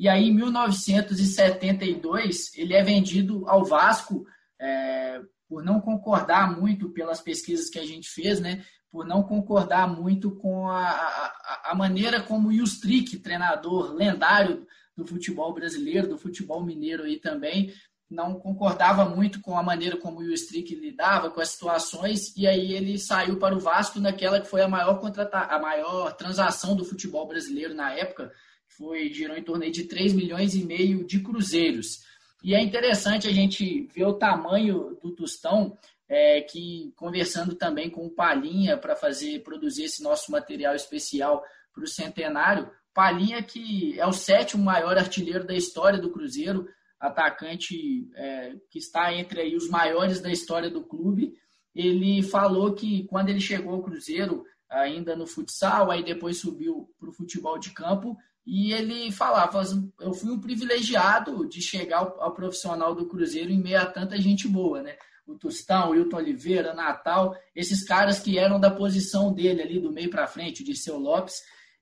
E 0.00 0.08
aí, 0.08 0.30
em 0.30 0.34
1972, 0.34 2.56
ele 2.56 2.72
é 2.72 2.82
vendido 2.82 3.46
ao 3.46 3.66
Vasco 3.66 4.26
é, 4.58 5.20
por 5.46 5.62
não 5.62 5.78
concordar 5.78 6.58
muito 6.58 6.88
pelas 6.88 7.20
pesquisas 7.20 7.68
que 7.68 7.78
a 7.78 7.84
gente 7.84 8.08
fez, 8.08 8.40
né? 8.40 8.64
Por 8.90 9.04
não 9.04 9.22
concordar 9.22 9.86
muito 9.86 10.30
com 10.36 10.70
a, 10.70 10.88
a, 10.88 11.72
a 11.72 11.74
maneira 11.74 12.22
como 12.22 12.48
o 12.48 12.52
Justric, 12.52 13.18
treinador 13.18 13.92
lendário 13.92 14.66
do 14.96 15.06
futebol 15.06 15.52
brasileiro, 15.52 16.08
do 16.08 16.16
futebol 16.16 16.64
mineiro 16.64 17.02
aí 17.02 17.18
também, 17.18 17.70
não 18.08 18.40
concordava 18.40 19.04
muito 19.04 19.42
com 19.42 19.58
a 19.58 19.62
maneira 19.62 19.98
como 19.98 20.20
o 20.20 20.24
Justric 20.24 20.74
lidava 20.74 21.30
com 21.30 21.42
as 21.42 21.50
situações 21.50 22.34
e 22.38 22.46
aí 22.46 22.72
ele 22.72 22.98
saiu 22.98 23.38
para 23.38 23.54
o 23.54 23.60
Vasco 23.60 24.00
naquela 24.00 24.40
que 24.40 24.48
foi 24.48 24.62
a 24.62 24.68
maior 24.68 24.98
contrata 24.98 25.40
a 25.40 25.58
maior 25.58 26.16
transação 26.16 26.74
do 26.74 26.86
futebol 26.86 27.28
brasileiro 27.28 27.74
na 27.74 27.92
época, 27.92 28.32
foi 28.76 29.12
girou 29.12 29.36
em 29.36 29.42
torno 29.42 29.70
de 29.70 29.84
3 29.84 30.12
milhões 30.12 30.54
e 30.54 30.64
meio 30.64 31.04
de 31.04 31.20
cruzeiros. 31.20 32.00
E 32.42 32.54
é 32.54 32.62
interessante 32.62 33.28
a 33.28 33.32
gente 33.32 33.88
ver 33.94 34.06
o 34.06 34.14
tamanho 34.14 34.98
do 35.02 35.10
Tostão, 35.14 35.76
é, 36.08 36.40
que 36.40 36.92
conversando 36.96 37.54
também 37.54 37.90
com 37.90 38.06
o 38.06 38.10
Palinha 38.10 38.76
para 38.76 38.96
fazer 38.96 39.42
produzir 39.42 39.84
esse 39.84 40.02
nosso 40.02 40.32
material 40.32 40.74
especial 40.74 41.44
para 41.72 41.84
o 41.84 41.88
centenário. 41.88 42.70
Palinha 42.92 43.42
que 43.42 43.98
é 43.98 44.06
o 44.06 44.12
sétimo 44.12 44.64
maior 44.64 44.98
artilheiro 44.98 45.46
da 45.46 45.54
história 45.54 46.00
do 46.00 46.10
Cruzeiro, 46.10 46.66
atacante 46.98 48.10
é, 48.14 48.56
que 48.70 48.78
está 48.78 49.14
entre 49.14 49.40
aí 49.40 49.54
os 49.54 49.68
maiores 49.68 50.20
da 50.20 50.30
história 50.30 50.70
do 50.70 50.82
clube. 50.82 51.34
Ele 51.74 52.22
falou 52.22 52.74
que 52.74 53.04
quando 53.04 53.28
ele 53.28 53.40
chegou 53.40 53.74
ao 53.74 53.82
Cruzeiro, 53.82 54.44
ainda 54.68 55.14
no 55.14 55.26
futsal, 55.26 55.90
aí 55.90 56.02
depois 56.02 56.38
subiu 56.38 56.88
para 56.98 57.08
o 57.08 57.12
futebol 57.12 57.58
de 57.58 57.70
campo, 57.70 58.16
e 58.52 58.72
ele 58.72 59.12
falava: 59.12 59.62
eu 60.00 60.12
fui 60.12 60.28
um 60.28 60.40
privilegiado 60.40 61.48
de 61.48 61.62
chegar 61.62 61.98
ao, 61.98 62.34
profissional 62.34 62.92
do 62.96 63.06
Cruzeiro 63.06 63.52
em 63.52 63.62
meio 63.62 63.80
a 63.80 63.86
tanta 63.86 64.20
gente 64.20 64.48
boa, 64.48 64.82
né? 64.82 64.96
O 65.24 65.36
Tostão, 65.36 65.90
o 65.90 65.94
Hilton 65.94 66.16
Oliveira, 66.16 66.74
Natal, 66.74 67.36
esses 67.54 67.84
caras 67.84 68.18
que 68.18 68.36
eram 68.36 68.58
da 68.58 68.68
posição 68.68 69.32
dele 69.32 69.62
ali, 69.62 69.78
do 69.78 69.92
meio 69.92 70.10
para 70.10 70.26
frente, 70.26 70.64
de 70.64 70.74
seu 70.74 70.98
Lopes. 70.98 71.36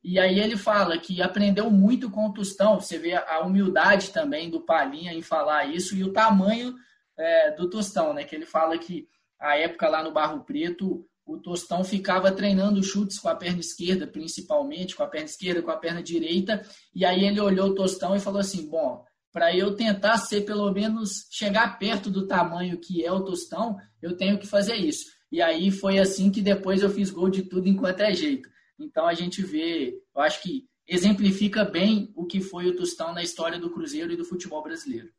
E 0.04 0.18
aí 0.18 0.38
ele 0.38 0.58
fala 0.58 0.98
que 0.98 1.22
aprendeu 1.22 1.70
muito 1.70 2.10
com 2.10 2.26
o 2.26 2.34
Tostão. 2.34 2.78
Você 2.78 2.98
vê 2.98 3.14
a 3.14 3.40
humildade 3.40 4.10
também 4.12 4.50
do 4.50 4.60
Palinha 4.60 5.14
em 5.14 5.22
falar 5.22 5.75
isso 5.75 5.96
e 5.96 6.04
o 6.04 6.12
tamanho 6.12 6.75
é, 7.16 7.52
do 7.52 7.70
Tostão, 7.70 8.12
né? 8.12 8.25
Que 8.25 8.37
ele 8.37 8.44
fala 8.44 8.76
que 8.76 9.08
a 9.40 9.56
época 9.56 9.88
lá 9.88 10.02
no 10.02 10.12
Barro 10.12 10.44
Preto, 10.44 11.02
o 11.28 11.38
Tostão 11.38 11.85
ficava 11.85 12.32
treinando 12.32 12.82
chutes 12.82 13.18
com 13.18 13.28
a 13.28 13.37
perna 13.37 13.61
esquerda, 13.61 14.06
principalmente, 14.06 14.97
com 14.97 15.02
a 15.02 15.06
perna 15.06 15.26
esquerda, 15.26 15.61
com 15.61 15.70
a 15.70 15.76
perna 15.76 16.02
direita, 16.02 16.66
e 16.94 17.04
aí 17.04 17.25
ele 17.25 17.38
olhou 17.38 17.68
o 17.68 17.75
Tostão 17.75 18.16
e 18.16 18.20
falou 18.20 18.40
assim: 18.40 18.66
bom, 18.68 19.04
para 19.30 19.54
eu 19.54 19.76
tentar 19.76 20.16
ser 20.16 20.40
pelo 20.47 20.73
menos 20.73 21.28
chegar 21.30 21.78
perto 21.78 22.11
do 22.11 22.26
tamanho 22.26 22.80
que 22.80 23.04
é 23.04 23.12
o 23.12 23.23
Tostão, 23.23 23.76
eu 24.00 24.16
tenho 24.16 24.38
que 24.38 24.47
fazer 24.47 24.76
isso. 24.76 25.04
E 25.30 25.42
aí 25.42 25.70
foi 25.70 25.99
assim 25.99 26.30
que 26.30 26.40
depois 26.40 26.82
eu 26.82 26.88
fiz 26.88 27.11
gol 27.11 27.28
de 27.28 27.42
tudo 27.42 27.68
enquanto 27.68 28.00
é 28.00 28.14
jeito. 28.14 28.49
Então 28.80 29.06
a 29.06 29.12
gente 29.12 29.42
vê, 29.42 30.00
eu 30.16 30.23
acho 30.23 30.42
que 30.42 30.66
exemplifica 30.87 31.62
bem 31.62 32.11
o 32.16 32.25
que 32.25 32.40
foi 32.40 32.66
o 32.66 32.75
Tostão 32.75 33.12
na 33.12 33.23
história 33.23 33.58
do 33.58 33.68
Cruzeiro 33.68 34.11
e 34.11 34.16
do 34.16 34.25
futebol 34.25 34.62
brasileiro. 34.62 35.11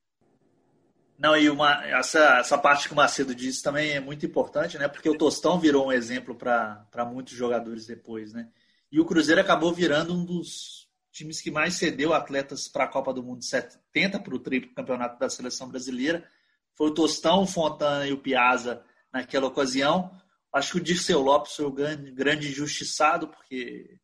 Não, 1.19 1.35
e 1.35 1.49
uma, 1.49 1.85
essa, 1.85 2.37
essa 2.39 2.57
parte 2.57 2.87
que 2.87 2.93
o 2.93 2.95
Macedo 2.95 3.35
disse 3.35 3.61
também 3.61 3.91
é 3.91 3.99
muito 3.99 4.25
importante, 4.25 4.77
né? 4.77 4.87
Porque 4.87 5.09
o 5.09 5.17
Tostão 5.17 5.59
virou 5.59 5.87
um 5.87 5.91
exemplo 5.91 6.33
para 6.33 7.05
muitos 7.05 7.33
jogadores 7.33 7.85
depois, 7.85 8.31
né? 8.31 8.49
E 8.89 9.01
o 9.01 9.05
Cruzeiro 9.05 9.41
acabou 9.41 9.73
virando 9.73 10.13
um 10.13 10.23
dos 10.23 10.87
times 11.11 11.41
que 11.41 11.51
mais 11.51 11.73
cedeu 11.73 12.13
atletas 12.13 12.69
para 12.69 12.85
a 12.85 12.87
Copa 12.87 13.13
do 13.13 13.21
Mundo 13.21 13.43
70, 13.43 14.17
para 14.21 14.33
o 14.33 14.39
triplo 14.39 14.73
campeonato 14.73 15.19
da 15.19 15.29
seleção 15.29 15.67
brasileira. 15.67 16.25
Foi 16.73 16.87
o 16.87 16.93
Tostão, 16.93 17.43
o 17.43 17.47
Fontana 17.47 18.07
e 18.07 18.13
o 18.13 18.17
Piazza 18.17 18.81
naquela 19.11 19.47
ocasião. 19.47 20.17
Acho 20.53 20.71
que 20.71 20.77
o 20.77 20.83
Dirceu 20.83 21.19
Lopes 21.19 21.53
foi 21.53 21.65
o 21.65 21.71
grande, 21.71 22.11
grande 22.11 22.47
injustiçado, 22.47 23.27
porque 23.27 23.99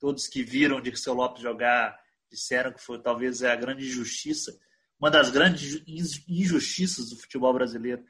todos 0.00 0.26
que 0.26 0.42
viram 0.42 0.78
o 0.78 0.82
Dirceu 0.82 1.14
Lopes 1.14 1.40
jogar 1.40 1.96
disseram 2.28 2.72
que 2.72 2.82
foi 2.82 2.98
talvez 2.98 3.42
é 3.42 3.52
a 3.52 3.56
grande 3.56 3.86
injustiça, 3.86 4.58
uma 5.02 5.10
das 5.10 5.30
grandes 5.30 5.82
injustiças 6.28 7.10
do 7.10 7.16
futebol 7.16 7.52
brasileiro 7.52 8.04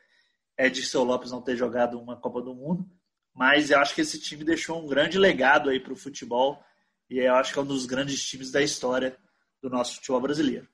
é 0.58 0.68
Dirceu 0.68 1.02
Lopes 1.02 1.30
não 1.30 1.40
ter 1.40 1.56
jogado 1.56 1.98
uma 1.98 2.20
Copa 2.20 2.42
do 2.42 2.54
Mundo, 2.54 2.86
mas 3.32 3.70
eu 3.70 3.78
acho 3.78 3.94
que 3.94 4.02
esse 4.02 4.20
time 4.20 4.44
deixou 4.44 4.78
um 4.78 4.86
grande 4.86 5.18
legado 5.18 5.70
aí 5.70 5.80
para 5.80 5.94
o 5.94 5.96
futebol 5.96 6.62
e 7.08 7.18
eu 7.18 7.34
acho 7.34 7.50
que 7.50 7.58
é 7.58 7.62
um 7.62 7.66
dos 7.66 7.86
grandes 7.86 8.22
times 8.22 8.52
da 8.52 8.60
história 8.60 9.16
do 9.62 9.70
nosso 9.70 9.94
futebol 9.94 10.20
brasileiro. 10.20 10.68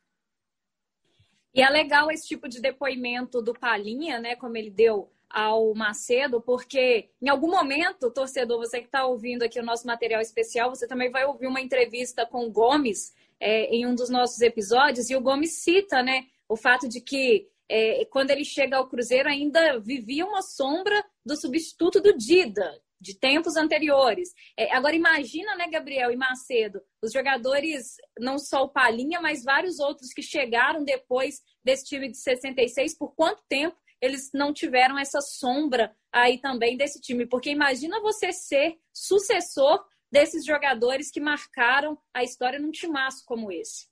E 1.55 1.63
é 1.63 1.71
legal 1.71 2.11
esse 2.11 2.27
tipo 2.27 2.49
de 2.49 2.61
depoimento 2.61 3.41
do 3.41 3.55
Palinha, 3.55 4.19
né, 4.19 4.35
como 4.35 4.57
ele 4.57 4.71
deu 4.71 5.13
ao 5.31 5.73
Macedo, 5.73 6.41
porque 6.41 7.11
em 7.23 7.29
algum 7.29 7.49
momento, 7.49 8.11
torcedor, 8.11 8.59
você 8.59 8.81
que 8.81 8.87
está 8.87 9.07
ouvindo 9.07 9.45
aqui 9.45 9.61
o 9.61 9.65
nosso 9.65 9.87
material 9.87 10.21
especial, 10.21 10.71
você 10.71 10.89
também 10.89 11.13
vai 11.13 11.25
ouvir 11.25 11.47
uma 11.47 11.61
entrevista 11.61 12.27
com 12.27 12.45
o 12.45 12.51
Gomes 12.51 13.15
é, 13.41 13.67
em 13.75 13.87
um 13.87 13.95
dos 13.95 14.09
nossos 14.09 14.41
episódios, 14.41 15.11
e 15.11 15.17
o 15.17 15.21
Gomes 15.21 15.63
cita 15.63 16.03
né, 16.03 16.25
o 16.49 16.57
fato 16.57 16.89
de 16.89 17.01
que 17.01 17.49
é, 17.71 18.05
quando 18.07 18.31
ele 18.31 18.45
chega 18.45 18.77
ao 18.77 18.89
Cruzeiro 18.89 19.29
ainda 19.29 19.79
vivia 19.79 20.25
uma 20.25 20.43
sombra 20.43 21.05
do 21.25 21.37
substituto 21.37 22.01
do 22.01 22.17
Dida, 22.17 22.81
de 23.01 23.15
tempos 23.15 23.57
anteriores. 23.57 24.31
É, 24.57 24.75
agora 24.75 24.97
imagina, 24.97 25.55
né, 25.55 25.69
Gabriel 25.69 26.11
e 26.11 26.17
Macedo, 26.17 26.81
os 27.03 27.13
jogadores, 27.13 27.97
não 28.19 28.39
só 28.39 28.65
o 28.65 28.69
Palinha, 28.69 29.21
mas 29.21 29.45
vários 29.45 29.79
outros 29.79 30.13
que 30.13 30.23
chegaram 30.23 30.85
depois 30.85 31.41
desse 31.65 31.85
time 31.85 32.11
de 32.11 32.17
66, 32.17 32.97
por 32.97 33.15
quanto 33.15 33.43
tempo 33.49 33.77
eles 34.01 34.31
não 34.33 34.53
tiveram 34.53 34.99
essa 34.99 35.21
sombra 35.21 35.95
aí 36.13 36.39
também 36.39 36.77
desse 36.77 37.01
time? 37.01 37.27
Porque 37.27 37.51
imagina 37.51 38.01
você 38.01 38.33
ser 38.33 38.79
sucessor 38.93 39.85
desses 40.11 40.45
jogadores 40.45 41.11
que 41.11 41.21
marcaram 41.21 41.99
a 42.13 42.23
história 42.23 42.59
num 42.59 42.71
timaço 42.71 43.25
como 43.27 43.53
esse. 43.53 43.87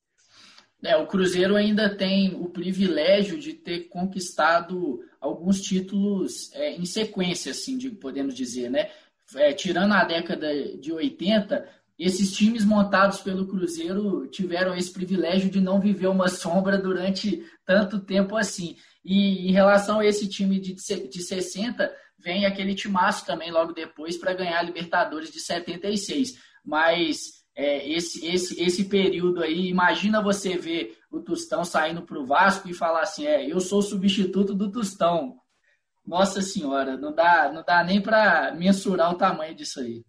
É, 0.82 0.96
o 0.96 1.06
Cruzeiro 1.06 1.56
ainda 1.56 1.94
tem 1.94 2.34
o 2.34 2.50
privilégio 2.50 3.38
de 3.38 3.54
ter 3.54 3.88
conquistado 3.88 5.00
alguns 5.20 5.60
títulos 5.60 6.52
é, 6.52 6.76
em 6.76 6.84
sequência, 6.84 7.52
assim, 7.52 7.78
de, 7.78 7.90
podemos 7.90 8.34
dizer, 8.34 8.70
né? 8.70 8.90
É, 9.34 9.52
tirando 9.52 9.92
a 9.92 10.04
década 10.04 10.76
de 10.76 10.92
80, 10.92 11.66
esses 11.98 12.36
times 12.36 12.64
montados 12.64 13.20
pelo 13.20 13.46
Cruzeiro 13.46 14.26
tiveram 14.28 14.76
esse 14.76 14.92
privilégio 14.92 15.50
de 15.50 15.60
não 15.60 15.80
viver 15.80 16.06
uma 16.08 16.28
sombra 16.28 16.78
durante 16.78 17.42
tanto 17.64 17.98
tempo 17.98 18.36
assim. 18.36 18.76
E 19.04 19.48
em 19.48 19.52
relação 19.52 20.00
a 20.00 20.06
esse 20.06 20.28
time 20.28 20.60
de, 20.60 20.74
de 20.74 21.22
60, 21.22 21.92
vem 22.26 22.44
aquele 22.44 22.74
timaço 22.74 23.24
também 23.24 23.52
logo 23.52 23.72
depois 23.72 24.16
para 24.16 24.34
ganhar 24.34 24.58
a 24.58 24.62
Libertadores 24.62 25.30
de 25.30 25.38
76. 25.38 26.36
Mas 26.64 27.44
é, 27.54 27.88
esse, 27.88 28.26
esse, 28.26 28.60
esse 28.60 28.86
período 28.86 29.44
aí, 29.44 29.68
imagina 29.68 30.20
você 30.20 30.58
ver 30.58 30.98
o 31.08 31.20
Tostão 31.20 31.64
saindo 31.64 32.02
para 32.02 32.18
o 32.18 32.26
Vasco 32.26 32.68
e 32.68 32.74
falar 32.74 33.02
assim: 33.02 33.26
é, 33.26 33.46
eu 33.48 33.60
sou 33.60 33.80
substituto 33.80 34.54
do 34.54 34.72
Tostão. 34.72 35.36
Nossa 36.04 36.42
Senhora, 36.42 36.96
não 36.96 37.14
dá, 37.14 37.52
não 37.52 37.62
dá 37.64 37.84
nem 37.84 38.00
para 38.00 38.52
mensurar 38.54 39.12
o 39.12 39.16
tamanho 39.16 39.54
disso 39.54 39.78
aí. 39.78 40.04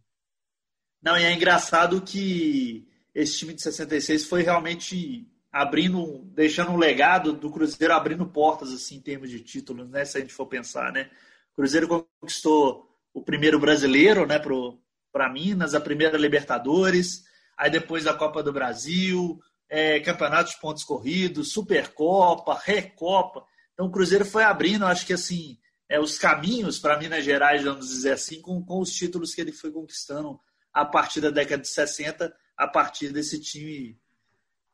Não, 1.02 1.16
e 1.18 1.24
é 1.24 1.32
engraçado 1.32 2.02
que 2.02 2.88
esse 3.14 3.38
time 3.38 3.54
de 3.54 3.62
66 3.62 4.26
foi 4.26 4.42
realmente 4.42 5.28
abrindo, 5.52 6.24
deixando 6.34 6.72
um 6.72 6.78
legado 6.78 7.34
do 7.34 7.52
Cruzeiro 7.52 7.94
abrindo 7.94 8.26
portas 8.26 8.72
assim 8.74 8.96
em 8.96 9.02
termos 9.02 9.30
de 9.30 9.40
títulos, 9.40 9.88
né? 9.90 10.04
Se 10.04 10.18
a 10.18 10.22
gente 10.22 10.34
for 10.34 10.48
pensar, 10.48 10.92
né? 10.92 11.12
Cruzeiro 11.58 11.88
conquistou 11.88 12.88
o 13.12 13.24
primeiro 13.24 13.60
brasileiro, 13.60 14.28
né, 14.28 14.40
para 15.12 15.28
Minas, 15.28 15.74
a 15.74 15.82
primeira 15.82 16.16
Libertadores, 16.16 17.24
aí 17.58 17.72
depois 17.72 18.06
a 18.06 18.14
Copa 18.14 18.44
do 18.44 18.54
Brasil, 18.54 19.40
é, 19.68 20.00
Campeonato 20.00 20.52
de 20.52 20.60
Pontos 20.62 20.84
Corridos, 20.84 21.52
Supercopa, 21.52 22.62
Recopa. 22.64 23.44
Então 23.74 23.88
o 23.88 23.92
Cruzeiro 23.92 24.24
foi 24.24 24.44
abrindo, 24.44 24.86
acho 24.86 25.04
que 25.04 25.14
assim, 25.14 25.58
é, 25.90 26.00
os 26.00 26.20
caminhos 26.20 26.78
para 26.78 27.00
Minas 27.00 27.26
Gerais, 27.26 27.64
vamos 27.64 27.88
dizer 27.88 28.12
assim, 28.12 28.40
com, 28.40 28.64
com 28.64 28.80
os 28.80 28.92
títulos 28.92 29.34
que 29.34 29.42
ele 29.42 29.52
foi 29.52 29.72
conquistando 29.72 30.40
a 30.72 30.86
partir 30.86 31.22
da 31.22 31.32
década 31.32 31.64
de 31.64 31.70
60, 31.70 32.32
a 32.56 32.68
partir 32.68 33.12
desse 33.12 33.42
time, 33.42 33.98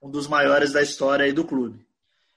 um 0.02 0.12
dos 0.12 0.28
maiores 0.28 0.74
da 0.74 0.82
história 0.82 1.24
aí 1.24 1.32
do 1.32 1.46
clube. 1.46 1.88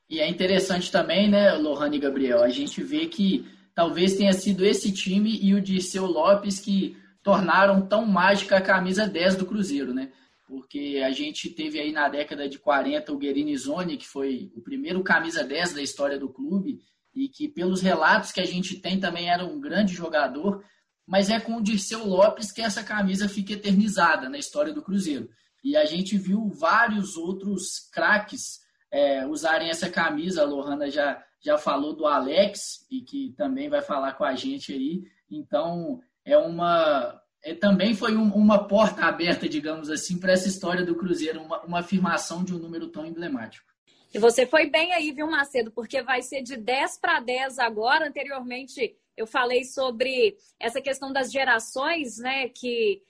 E 0.08 0.20
é 0.20 0.28
interessante 0.28 0.92
também, 0.92 1.28
né, 1.28 1.52
Lohane 1.54 1.96
e 1.96 2.00
Gabriel, 2.00 2.44
a 2.44 2.48
gente 2.48 2.80
vê 2.80 3.06
que 3.06 3.55
talvez 3.76 4.14
tenha 4.14 4.32
sido 4.32 4.64
esse 4.64 4.90
time 4.90 5.38
e 5.38 5.54
o 5.54 5.60
de 5.60 5.82
seu 5.82 6.06
Lopes 6.06 6.58
que 6.58 6.96
tornaram 7.22 7.86
tão 7.86 8.06
mágica 8.06 8.56
a 8.56 8.60
camisa 8.60 9.06
10 9.06 9.36
do 9.36 9.44
Cruzeiro, 9.44 9.92
né? 9.92 10.10
Porque 10.46 11.02
a 11.04 11.10
gente 11.10 11.50
teve 11.50 11.78
aí 11.78 11.92
na 11.92 12.08
década 12.08 12.48
de 12.48 12.58
40 12.58 13.12
o 13.12 13.18
Guerini 13.18 13.54
Zoni, 13.54 13.98
que 13.98 14.08
foi 14.08 14.50
o 14.56 14.62
primeiro 14.62 15.02
camisa 15.02 15.44
10 15.44 15.74
da 15.74 15.82
história 15.82 16.18
do 16.18 16.30
clube, 16.30 16.80
e 17.14 17.28
que 17.28 17.48
pelos 17.48 17.82
relatos 17.82 18.32
que 18.32 18.40
a 18.40 18.46
gente 18.46 18.80
tem 18.80 18.98
também 18.98 19.28
era 19.28 19.44
um 19.44 19.60
grande 19.60 19.92
jogador, 19.92 20.64
mas 21.06 21.28
é 21.28 21.38
com 21.38 21.56
o 21.56 21.62
Dirceu 21.62 22.06
Lopes 22.06 22.50
que 22.50 22.62
essa 22.62 22.82
camisa 22.82 23.28
fica 23.28 23.52
eternizada 23.52 24.30
na 24.30 24.38
história 24.38 24.72
do 24.72 24.82
Cruzeiro. 24.82 25.28
E 25.62 25.76
a 25.76 25.84
gente 25.84 26.16
viu 26.16 26.48
vários 26.48 27.16
outros 27.16 27.90
craques 27.92 28.60
é, 28.90 29.26
usarem 29.26 29.68
essa 29.68 29.90
camisa. 29.90 30.42
A 30.42 30.46
Lohana 30.46 30.90
já, 30.90 31.22
já 31.40 31.58
falou 31.58 31.94
do 31.94 32.06
Alex, 32.06 32.86
e 32.90 33.00
que 33.00 33.34
também 33.36 33.68
vai 33.68 33.82
falar 33.82 34.12
com 34.12 34.24
a 34.24 34.34
gente 34.34 34.72
aí. 34.72 35.04
Então, 35.30 36.00
é 36.24 36.36
uma. 36.36 37.20
É, 37.42 37.54
também 37.54 37.94
foi 37.94 38.16
um, 38.16 38.32
uma 38.34 38.66
porta 38.66 39.04
aberta, 39.04 39.48
digamos 39.48 39.88
assim, 39.90 40.18
para 40.18 40.32
essa 40.32 40.48
história 40.48 40.84
do 40.84 40.96
Cruzeiro, 40.96 41.40
uma, 41.40 41.62
uma 41.62 41.78
afirmação 41.80 42.42
de 42.42 42.54
um 42.54 42.58
número 42.58 42.88
tão 42.88 43.06
emblemático. 43.06 43.66
E 44.12 44.18
você 44.18 44.46
foi 44.46 44.68
bem 44.68 44.92
aí, 44.92 45.12
viu, 45.12 45.26
Macedo? 45.28 45.70
Porque 45.70 46.02
vai 46.02 46.22
ser 46.22 46.42
de 46.42 46.56
10 46.56 46.98
para 46.98 47.20
10 47.20 47.58
agora. 47.58 48.08
Anteriormente, 48.08 48.96
eu 49.16 49.26
falei 49.26 49.64
sobre 49.64 50.36
essa 50.58 50.80
questão 50.80 51.12
das 51.12 51.30
gerações, 51.30 52.18
né? 52.18 52.48
Que 52.48 53.02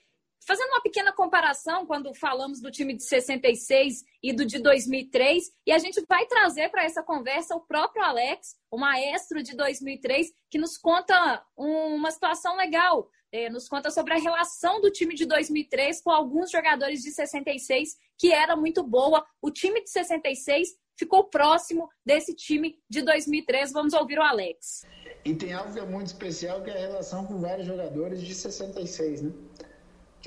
fazendo 0.47 0.69
uma 0.69 0.81
pequena 0.81 1.11
comparação 1.11 1.85
quando 1.85 2.13
falamos 2.13 2.61
do 2.61 2.71
time 2.71 2.95
de 2.95 3.03
66 3.03 4.05
e 4.23 4.31
do 4.31 4.45
de 4.45 4.59
2003, 4.59 5.43
e 5.65 5.73
a 5.73 5.77
gente 5.77 6.01
vai 6.07 6.25
trazer 6.25 6.69
para 6.69 6.85
essa 6.85 7.03
conversa 7.03 7.53
o 7.53 7.59
próprio 7.59 8.01
Alex, 8.01 8.55
o 8.71 8.77
maestro 8.77 9.43
de 9.43 9.55
2003, 9.57 10.31
que 10.49 10.57
nos 10.57 10.77
conta 10.77 11.43
uma 11.57 12.09
situação 12.11 12.55
legal, 12.55 13.09
é, 13.29 13.49
nos 13.49 13.67
conta 13.67 13.91
sobre 13.91 14.13
a 14.13 14.17
relação 14.17 14.79
do 14.79 14.89
time 14.89 15.13
de 15.13 15.25
2003 15.25 16.01
com 16.01 16.11
alguns 16.11 16.49
jogadores 16.49 17.01
de 17.01 17.11
66, 17.11 17.89
que 18.17 18.31
era 18.31 18.55
muito 18.55 18.81
boa. 18.83 19.25
O 19.41 19.51
time 19.51 19.83
de 19.83 19.89
66 19.89 20.69
ficou 20.97 21.25
próximo 21.25 21.89
desse 22.05 22.33
time 22.33 22.79
de 22.89 23.01
2003. 23.01 23.73
Vamos 23.73 23.93
ouvir 23.93 24.17
o 24.17 24.23
Alex. 24.23 24.85
E 25.25 25.35
tem 25.35 25.51
algo 25.51 25.73
que 25.73 25.79
é 25.79 25.85
muito 25.85 26.07
especial, 26.07 26.63
que 26.63 26.69
é 26.69 26.73
a 26.73 26.87
relação 26.87 27.25
com 27.25 27.37
vários 27.37 27.67
jogadores 27.67 28.21
de 28.21 28.33
66, 28.33 29.23
né? 29.23 29.33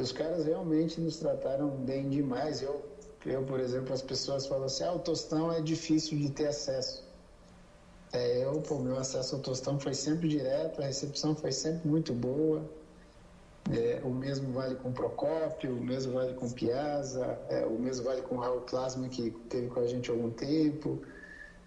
Que 0.01 0.05
os 0.05 0.13
caras 0.13 0.47
realmente 0.47 0.99
nos 0.99 1.19
trataram 1.19 1.69
bem 1.69 2.09
demais. 2.09 2.63
Eu, 2.63 2.83
eu 3.27 3.43
por 3.43 3.61
exemplo, 3.61 3.93
as 3.93 4.01
pessoas 4.01 4.47
falam 4.47 4.65
assim, 4.65 4.83
ah, 4.83 4.95
o 4.95 4.99
Tostão 4.99 5.53
é 5.53 5.61
difícil 5.61 6.17
de 6.17 6.31
ter 6.31 6.47
acesso. 6.47 7.05
É, 8.11 8.43
eu, 8.43 8.63
pô, 8.63 8.79
meu 8.79 8.97
acesso 8.97 9.35
ao 9.35 9.43
Tostão 9.43 9.79
foi 9.79 9.93
sempre 9.93 10.27
direto, 10.27 10.81
a 10.81 10.87
recepção 10.87 11.37
foi 11.37 11.53
sempre 11.53 11.87
muito 11.87 12.15
boa. 12.15 12.65
É, 13.71 14.01
o 14.03 14.09
mesmo 14.09 14.51
vale 14.55 14.75
com 14.77 14.91
Procópio, 14.91 15.77
o 15.77 15.85
mesmo 15.85 16.15
vale 16.15 16.33
com 16.33 16.51
Piazza, 16.51 17.39
é, 17.51 17.67
o 17.67 17.79
mesmo 17.79 18.07
vale 18.07 18.23
com 18.23 18.37
Raul 18.37 18.63
Plasma, 18.63 19.07
que 19.07 19.31
teve 19.51 19.69
com 19.69 19.81
a 19.81 19.87
gente 19.87 20.11
há 20.11 20.15
algum 20.15 20.31
tempo. 20.31 20.99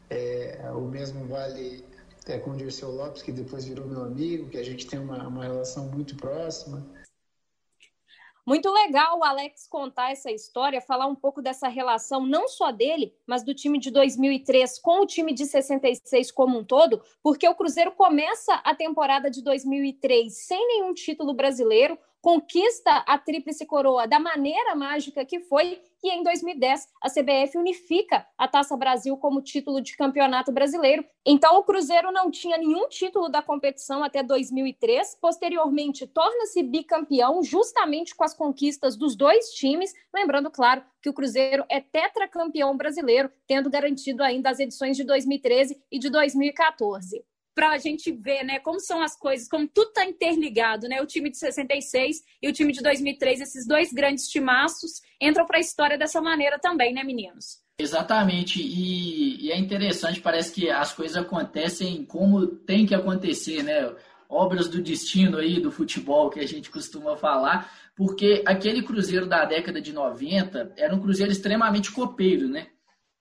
É, 0.10 0.72
o 0.74 0.82
mesmo 0.82 1.24
vale 1.28 1.86
é, 2.26 2.40
com 2.40 2.50
o 2.50 2.58
Dirceu 2.58 2.90
Lopes, 2.90 3.22
que 3.22 3.32
depois 3.32 3.66
virou 3.66 3.86
meu 3.86 4.02
amigo, 4.02 4.50
que 4.50 4.58
a 4.58 4.64
gente 4.64 4.88
tem 4.88 4.98
uma, 4.98 5.28
uma 5.28 5.44
relação 5.44 5.86
muito 5.86 6.16
próxima. 6.16 6.84
Muito 8.46 8.70
legal 8.70 9.20
o 9.20 9.24
Alex 9.24 9.68
contar 9.68 10.12
essa 10.12 10.30
história, 10.30 10.82
falar 10.82 11.08
um 11.08 11.16
pouco 11.16 11.42
dessa 11.42 11.70
relação, 11.70 12.26
não 12.26 12.50
só 12.50 12.74
dele, 12.74 13.16
mas 13.26 13.42
do 13.42 13.54
time 13.54 13.80
de 13.80 13.90
2003 13.90 14.80
com 14.80 15.00
o 15.00 15.06
time 15.06 15.34
de 15.34 15.46
66 15.46 16.30
como 16.30 16.60
um 16.60 16.64
todo, 16.64 17.02
porque 17.22 17.48
o 17.48 17.56
Cruzeiro 17.56 17.94
começa 17.94 18.56
a 18.56 18.76
temporada 18.76 19.32
de 19.32 19.42
2003 19.42 20.46
sem 20.46 20.68
nenhum 20.68 20.94
título 20.94 21.34
brasileiro, 21.34 21.98
conquista 22.22 22.92
a 23.08 23.18
tríplice 23.18 23.66
coroa 23.66 24.06
da 24.06 24.20
maneira 24.20 24.76
mágica 24.76 25.24
que 25.24 25.40
foi, 25.40 25.82
e 26.04 26.10
em 26.10 26.22
2010 26.22 26.88
a 27.02 27.10
CBF 27.10 27.58
unifica 27.58 28.28
a 28.38 28.48
Taça 28.48 28.76
Brasil 28.76 29.16
como 29.16 29.42
título 29.42 29.82
de 29.82 29.96
campeonato 29.96 30.52
brasileiro. 30.52 31.06
Então 31.26 31.58
o 31.58 31.64
Cruzeiro 31.64 32.12
não 32.12 32.30
tinha 32.30 32.58
nenhum 32.58 32.90
título 32.90 33.30
da 33.30 33.42
competição 33.42 34.04
até 34.04 34.22
2003, 34.22 35.18
posteriormente 35.22 36.06
torna-se 36.06 36.62
bicampeão 36.62 37.42
justamente 37.42 38.14
com 38.14 38.24
as 38.24 38.34
conquistas 38.34 38.98
dos 38.98 39.16
dois 39.16 39.50
times, 39.52 39.94
lembrando, 40.14 40.52
claro, 40.52 40.84
que 41.02 41.10
o 41.10 41.14
Cruzeiro 41.14 41.64
é 41.70 41.80
tetracampeão 41.80 42.76
brasileiro, 42.76 43.32
tendo 43.48 43.70
garantido 43.70 44.22
ainda 44.22 44.50
as 44.50 44.60
edições 44.60 44.98
de 44.98 45.04
2013 45.04 45.82
e 45.92 45.98
de 45.98 46.10
2014 46.10 47.24
para 47.56 47.72
a 47.72 47.78
gente 47.78 48.12
ver 48.12 48.44
né, 48.44 48.60
como 48.60 48.80
são 48.80 49.02
as 49.02 49.18
coisas, 49.18 49.48
como 49.48 49.68
tudo 49.68 49.90
está 49.90 50.06
interligado. 50.06 50.88
Né? 50.88 51.02
O 51.02 51.06
time 51.06 51.30
de 51.30 51.38
66 51.38 52.18
e 52.42 52.50
o 52.50 52.54
time 52.54 52.72
de 52.72 52.82
2003, 52.82 53.42
esses 53.42 53.68
dois 53.68 53.92
grandes 53.92 54.28
timaços, 54.28 55.02
entram 55.22 55.46
para 55.46 55.58
a 55.58 55.62
história 55.62 55.98
dessa 55.98 56.22
maneira 56.22 56.60
também, 56.60 56.94
né, 56.94 57.04
meninos? 57.04 57.64
Exatamente, 57.78 58.62
e, 58.62 59.48
e, 59.48 59.52
é 59.52 59.58
interessante, 59.58 60.22
parece 60.22 60.54
que 60.54 60.70
as 60.70 60.94
coisas 60.94 61.18
acontecem 61.18 62.06
como 62.06 62.46
tem 62.46 62.86
que 62.86 62.94
acontecer, 62.94 63.64
né? 63.64 63.92
Obras 64.30 64.68
do 64.68 64.82
destino 64.82 65.38
aí 65.38 65.60
do 65.60 65.72
futebol 65.72 66.30
que 66.30 66.40
a 66.40 66.48
gente 66.48 66.70
costuma 66.70 67.18
falar, 67.18 67.72
porque 67.96 68.44
aquele 68.46 68.84
Cruzeiro 68.84 69.26
da 69.26 69.44
década 69.46 69.82
de 69.82 69.92
90 69.92 70.74
era 70.78 70.96
um 70.96 71.00
Cruzeiro 71.00 71.32
extremamente 71.32 71.92
copeiro, 71.92 72.48
né? 72.48 72.68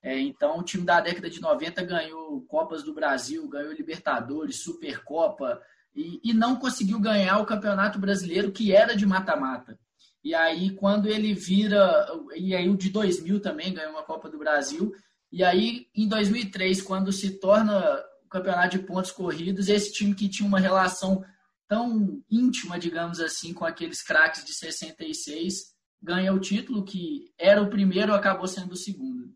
É, 0.02 0.18
então, 0.18 0.58
o 0.58 0.62
time 0.64 0.84
da 0.84 1.00
década 1.00 1.30
de 1.30 1.40
90 1.40 1.82
ganhou 1.84 2.42
Copas 2.42 2.82
do 2.82 2.92
Brasil, 2.92 3.48
ganhou 3.48 3.72
Libertadores, 3.72 4.56
Supercopa, 4.56 5.62
e, 5.94 6.20
e 6.24 6.32
não 6.32 6.56
conseguiu 6.56 6.98
ganhar 6.98 7.38
o 7.38 7.46
Campeonato 7.46 7.98
Brasileiro, 7.98 8.50
que 8.50 8.74
era 8.74 8.96
de 8.96 9.06
mata-mata. 9.06 9.78
E 10.24 10.34
aí, 10.34 10.70
quando 10.70 11.06
ele 11.06 11.34
vira. 11.34 12.06
E 12.36 12.54
aí, 12.54 12.68
o 12.68 12.76
de 12.76 12.90
2000 12.90 13.40
também 13.40 13.72
ganhou 13.72 13.92
uma 13.92 14.02
Copa 14.02 14.28
do 14.28 14.38
Brasil. 14.38 14.92
E 15.30 15.42
aí, 15.44 15.88
em 15.94 16.08
2003, 16.08 16.82
quando 16.82 17.12
se 17.12 17.38
torna 17.38 17.78
o 18.24 18.28
campeonato 18.28 18.76
de 18.76 18.84
pontos 18.84 19.12
corridos, 19.12 19.68
esse 19.68 19.92
time 19.92 20.14
que 20.14 20.28
tinha 20.28 20.46
uma 20.46 20.60
relação 20.60 21.24
tão 21.68 22.22
íntima, 22.30 22.78
digamos 22.78 23.18
assim, 23.18 23.54
com 23.54 23.64
aqueles 23.64 24.02
craques 24.02 24.44
de 24.44 24.52
66, 24.52 25.72
ganha 26.02 26.32
o 26.32 26.40
título, 26.40 26.84
que 26.84 27.32
era 27.38 27.62
o 27.62 27.70
primeiro, 27.70 28.12
acabou 28.14 28.46
sendo 28.46 28.72
o 28.72 28.76
segundo. 28.76 29.32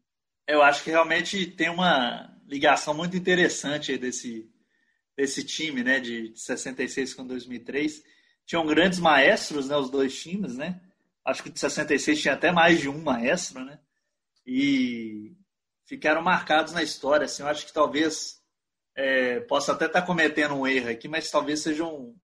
Eu 0.47 0.63
acho 0.63 0.85
que 0.85 0.91
realmente 0.91 1.47
tem 1.47 1.69
uma 1.69 2.33
ligação 2.47 2.95
muito 2.95 3.17
interessante 3.17 3.99
desse, 3.99 4.49
desse 5.17 5.43
time, 5.43 5.83
né, 5.83 5.99
de 5.99 6.33
66 6.37 7.15
com 7.15 7.27
2003. 7.27 8.03
Tinham 8.45 8.67
grandes 8.67 8.99
maestros, 8.99 9.69
né, 9.69 9.77
os 9.77 9.91
dois 9.91 10.17
times, 10.17 10.57
né? 10.57 10.81
Acho 11.25 11.43
que 11.43 11.51
de 11.51 11.59
66 11.59 12.23
tinha 12.23 12.35
até 12.35 12.53
mais 12.53 12.81
de 12.81 12.89
um 12.89 13.03
maestro, 13.03 13.65
né? 13.65 13.81
E 14.47 15.37
ficaram 15.85 16.23
marcados 16.23 16.73
na 16.73 16.83
história. 16.83 17.25
Assim, 17.25 17.43
eu 17.43 17.49
acho 17.49 17.67
que 17.67 17.73
talvez 17.73 18.41
é, 18.95 19.41
possa 19.41 19.73
até 19.73 19.87
estar 19.87 20.03
tá 20.03 20.07
cometendo 20.07 20.55
um 20.55 20.67
erro 20.67 20.89
aqui, 20.89 21.09
mas 21.09 21.29
talvez 21.29 21.61
sejam 21.61 22.15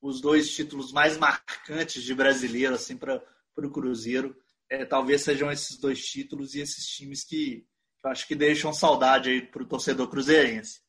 os 0.00 0.20
dois 0.20 0.50
títulos 0.54 0.92
mais 0.92 1.18
marcantes 1.18 2.02
de 2.02 2.14
brasileiro 2.14 2.74
assim 2.74 2.96
para 2.96 3.22
o 3.56 3.70
Cruzeiro 3.70 4.36
é, 4.70 4.84
talvez 4.84 5.22
sejam 5.22 5.50
esses 5.50 5.78
dois 5.78 6.04
títulos 6.04 6.54
e 6.54 6.60
esses 6.60 6.86
times 6.86 7.24
que, 7.24 7.64
que 8.00 8.06
eu 8.06 8.10
acho 8.10 8.26
que 8.26 8.34
deixam 8.34 8.72
saudade 8.72 9.30
aí 9.30 9.42
para 9.42 9.62
o 9.62 9.68
torcedor 9.68 10.08
cruzeirense. 10.08 10.80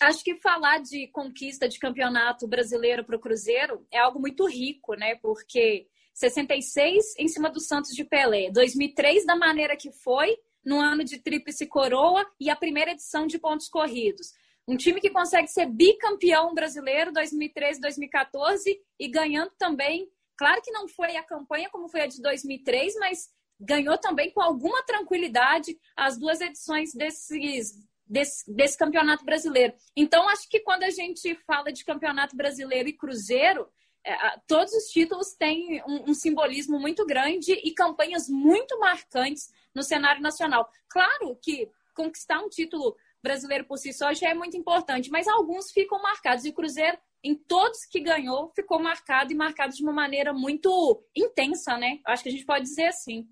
Acho 0.00 0.24
que 0.24 0.36
falar 0.36 0.78
de 0.78 1.06
conquista 1.08 1.68
de 1.68 1.78
campeonato 1.78 2.48
brasileiro 2.48 3.04
para 3.04 3.16
o 3.16 3.20
Cruzeiro 3.20 3.86
é 3.92 3.98
algo 3.98 4.20
muito 4.20 4.44
rico, 4.46 4.94
né? 4.94 5.14
Porque 5.16 5.86
66 6.12 7.14
em 7.18 7.28
cima 7.28 7.48
do 7.48 7.60
Santos 7.60 7.92
de 7.92 8.04
Pelé, 8.04 8.50
2003 8.50 9.24
da 9.24 9.36
maneira 9.36 9.76
que 9.76 9.92
foi, 9.92 10.36
no 10.64 10.80
ano 10.80 11.04
de 11.04 11.18
tríplice 11.18 11.66
coroa 11.66 12.26
e 12.40 12.50
a 12.50 12.56
primeira 12.56 12.92
edição 12.92 13.26
de 13.26 13.38
pontos 13.38 13.68
corridos. 13.68 14.32
Um 14.66 14.76
time 14.76 15.00
que 15.00 15.10
consegue 15.10 15.48
ser 15.48 15.66
bicampeão 15.66 16.54
brasileiro 16.54 17.12
2013, 17.12 17.80
2014 17.80 18.80
e 18.98 19.08
ganhando 19.08 19.52
também 19.58 20.08
Claro 20.36 20.60
que 20.62 20.70
não 20.70 20.88
foi 20.88 21.16
a 21.16 21.22
campanha 21.22 21.70
como 21.70 21.88
foi 21.88 22.02
a 22.02 22.06
de 22.06 22.20
2003, 22.20 22.94
mas 22.96 23.28
ganhou 23.58 23.96
também 23.98 24.30
com 24.32 24.40
alguma 24.40 24.82
tranquilidade 24.82 25.78
as 25.96 26.18
duas 26.18 26.40
edições 26.40 26.92
desses, 26.92 27.72
desse, 28.06 28.52
desse 28.52 28.76
campeonato 28.76 29.24
brasileiro. 29.24 29.74
Então, 29.96 30.28
acho 30.28 30.48
que 30.48 30.60
quando 30.60 30.82
a 30.82 30.90
gente 30.90 31.34
fala 31.46 31.72
de 31.72 31.84
campeonato 31.84 32.36
brasileiro 32.36 32.88
e 32.88 32.96
cruzeiro, 32.96 33.68
é, 34.04 34.14
todos 34.46 34.72
os 34.74 34.84
títulos 34.84 35.34
têm 35.34 35.82
um, 35.86 36.10
um, 36.10 36.14
simbolismo 36.14 36.78
muito 36.78 37.06
grande 37.06 37.52
e 37.52 37.72
campanhas 37.72 38.28
muito 38.28 38.78
marcantes 38.78 39.48
no 39.74 39.82
cenário 39.82 40.20
nacional. 40.20 40.68
Claro 40.88 41.38
que 41.42 41.70
conquistar 41.94 42.40
um 42.40 42.48
título 42.48 42.94
brasileiro 43.22 43.64
por 43.64 43.78
si 43.78 43.92
só 43.94 44.12
já 44.12 44.28
é 44.28 44.34
muito 44.34 44.56
importante, 44.56 45.10
mas 45.10 45.26
alguns 45.26 45.70
ficam 45.70 46.02
marcados. 46.02 46.44
E 46.44 46.50
o 46.50 46.52
Cruzeiro 46.52 46.98
em 47.24 47.34
todos 47.34 47.86
que 47.86 48.00
ganhou, 48.00 48.52
ficou 48.54 48.78
marcado 48.78 49.32
e 49.32 49.34
marcado 49.34 49.74
de 49.74 49.82
uma 49.82 49.92
maneira 49.92 50.34
muito 50.34 51.02
intensa, 51.16 51.78
né? 51.78 51.98
Acho 52.06 52.22
que 52.22 52.28
a 52.28 52.32
gente 52.32 52.44
pode 52.44 52.64
dizer 52.64 52.86
assim. 52.86 53.26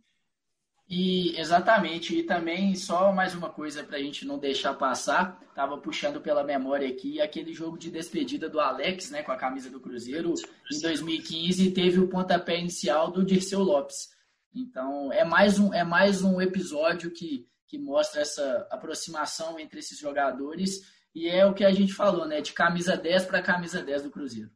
E 0.89 1.39
exatamente, 1.39 2.19
e 2.19 2.23
também 2.23 2.75
só 2.75 3.13
mais 3.13 3.35
uma 3.35 3.51
coisa 3.51 3.85
para 3.85 3.97
a 3.97 4.03
gente 4.03 4.27
não 4.27 4.39
deixar 4.39 4.75
passar, 4.75 5.41
tava 5.55 5.79
puxando 5.79 6.21
pela 6.21 6.43
memória 6.43 6.89
aqui 6.89 7.21
aquele 7.21 7.53
jogo 7.53 7.79
de 7.79 7.91
despedida 7.91 8.49
do 8.49 8.61
Alex, 8.61 9.11
né, 9.11 9.23
com 9.23 9.33
a 9.33 9.37
camisa 9.37 9.71
do 9.71 9.81
Cruzeiro, 9.81 10.35
em 10.71 10.81
2015 10.81 11.71
teve 11.71 12.01
o 12.01 12.09
pontapé 12.09 12.59
inicial 12.59 13.11
do 13.11 13.25
Dirceu 13.25 13.63
Lopes. 13.63 14.11
Então 14.55 15.13
é 15.13 15.25
mais 15.25 15.59
um 15.59 15.73
é 15.73 15.85
mais 15.85 16.23
um 16.23 16.41
episódio 16.41 17.11
que 17.11 17.47
que 17.67 17.79
mostra 17.79 18.21
essa 18.21 18.69
aproximação 18.71 19.59
entre 19.59 19.79
esses 19.79 19.99
jogadores 19.99 20.83
e 21.15 21.29
é 21.29 21.45
o 21.45 21.55
que 21.55 21.65
a 21.65 21.73
gente 21.73 21.93
falou, 21.93 22.27
né? 22.27 22.41
De 22.41 22.53
camisa 22.53 22.97
10 22.97 23.27
para 23.27 23.43
camisa 23.43 23.83
10 23.83 24.05
do 24.05 24.11
Cruzeiro. 24.11 24.51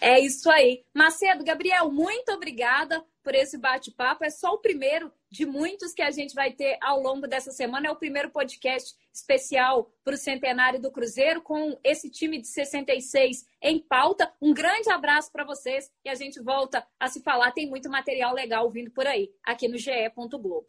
É 0.00 0.18
isso 0.20 0.48
aí. 0.50 0.84
Macedo, 0.94 1.44
Gabriel, 1.44 1.90
muito 1.90 2.30
obrigada 2.32 3.04
por 3.22 3.34
esse 3.34 3.58
bate-papo. 3.58 4.24
É 4.24 4.30
só 4.30 4.52
o 4.52 4.58
primeiro 4.58 5.12
de 5.30 5.44
muitos 5.44 5.92
que 5.92 6.02
a 6.02 6.10
gente 6.10 6.34
vai 6.34 6.52
ter 6.52 6.78
ao 6.80 7.00
longo 7.00 7.26
dessa 7.26 7.50
semana. 7.50 7.88
É 7.88 7.90
o 7.90 7.96
primeiro 7.96 8.30
podcast 8.30 8.94
especial 9.12 9.92
para 10.04 10.14
o 10.14 10.16
centenário 10.16 10.80
do 10.80 10.92
Cruzeiro, 10.92 11.42
com 11.42 11.78
esse 11.82 12.08
time 12.08 12.40
de 12.40 12.46
66 12.46 13.44
em 13.60 13.80
pauta. 13.80 14.32
Um 14.40 14.54
grande 14.54 14.90
abraço 14.90 15.32
para 15.32 15.44
vocês 15.44 15.90
e 16.04 16.08
a 16.08 16.14
gente 16.14 16.40
volta 16.40 16.86
a 16.98 17.08
se 17.08 17.20
falar. 17.22 17.50
Tem 17.52 17.68
muito 17.68 17.90
material 17.90 18.32
legal 18.32 18.70
vindo 18.70 18.90
por 18.92 19.06
aí, 19.06 19.30
aqui 19.44 19.66
no 19.68 19.76
GE. 19.76 19.90
Globo. 20.16 20.66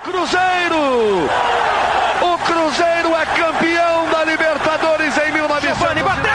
Cruzeiro! 0.00 1.28
O 2.22 2.38
Cruzeiro 2.38 3.14
é 3.14 3.26
campeão 3.26 4.08
da 4.10 4.24
Libertadores 4.24 5.16
em 5.18 5.32
1900. 5.32 5.62
Giovani 5.78 6.02
bateu! 6.02 6.32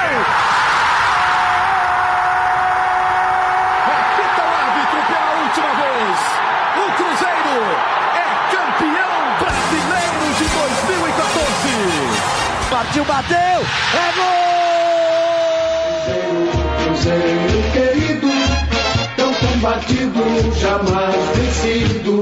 Repita 3.87 4.41
o 4.43 4.51
árbitro 4.53 4.99
pela 5.07 5.31
última 5.41 5.71
vez. 5.75 6.17
O 6.77 6.85
Cruzeiro 6.97 7.57
é 8.15 8.25
campeão 8.51 9.15
brasileiro 9.39 10.25
de 10.37 10.45
2014. 10.53 11.73
Partiu, 12.69 13.03
bateu! 13.05 13.59
É 13.93 14.07
gol! 14.15 14.47
Cruzeiro, 16.05 16.41
Cruzeiro 16.83 17.59
querido, 17.73 18.31
tão 19.17 19.31
combatido, 19.33 20.21
jamais 20.55 21.15
vencido 21.35 22.21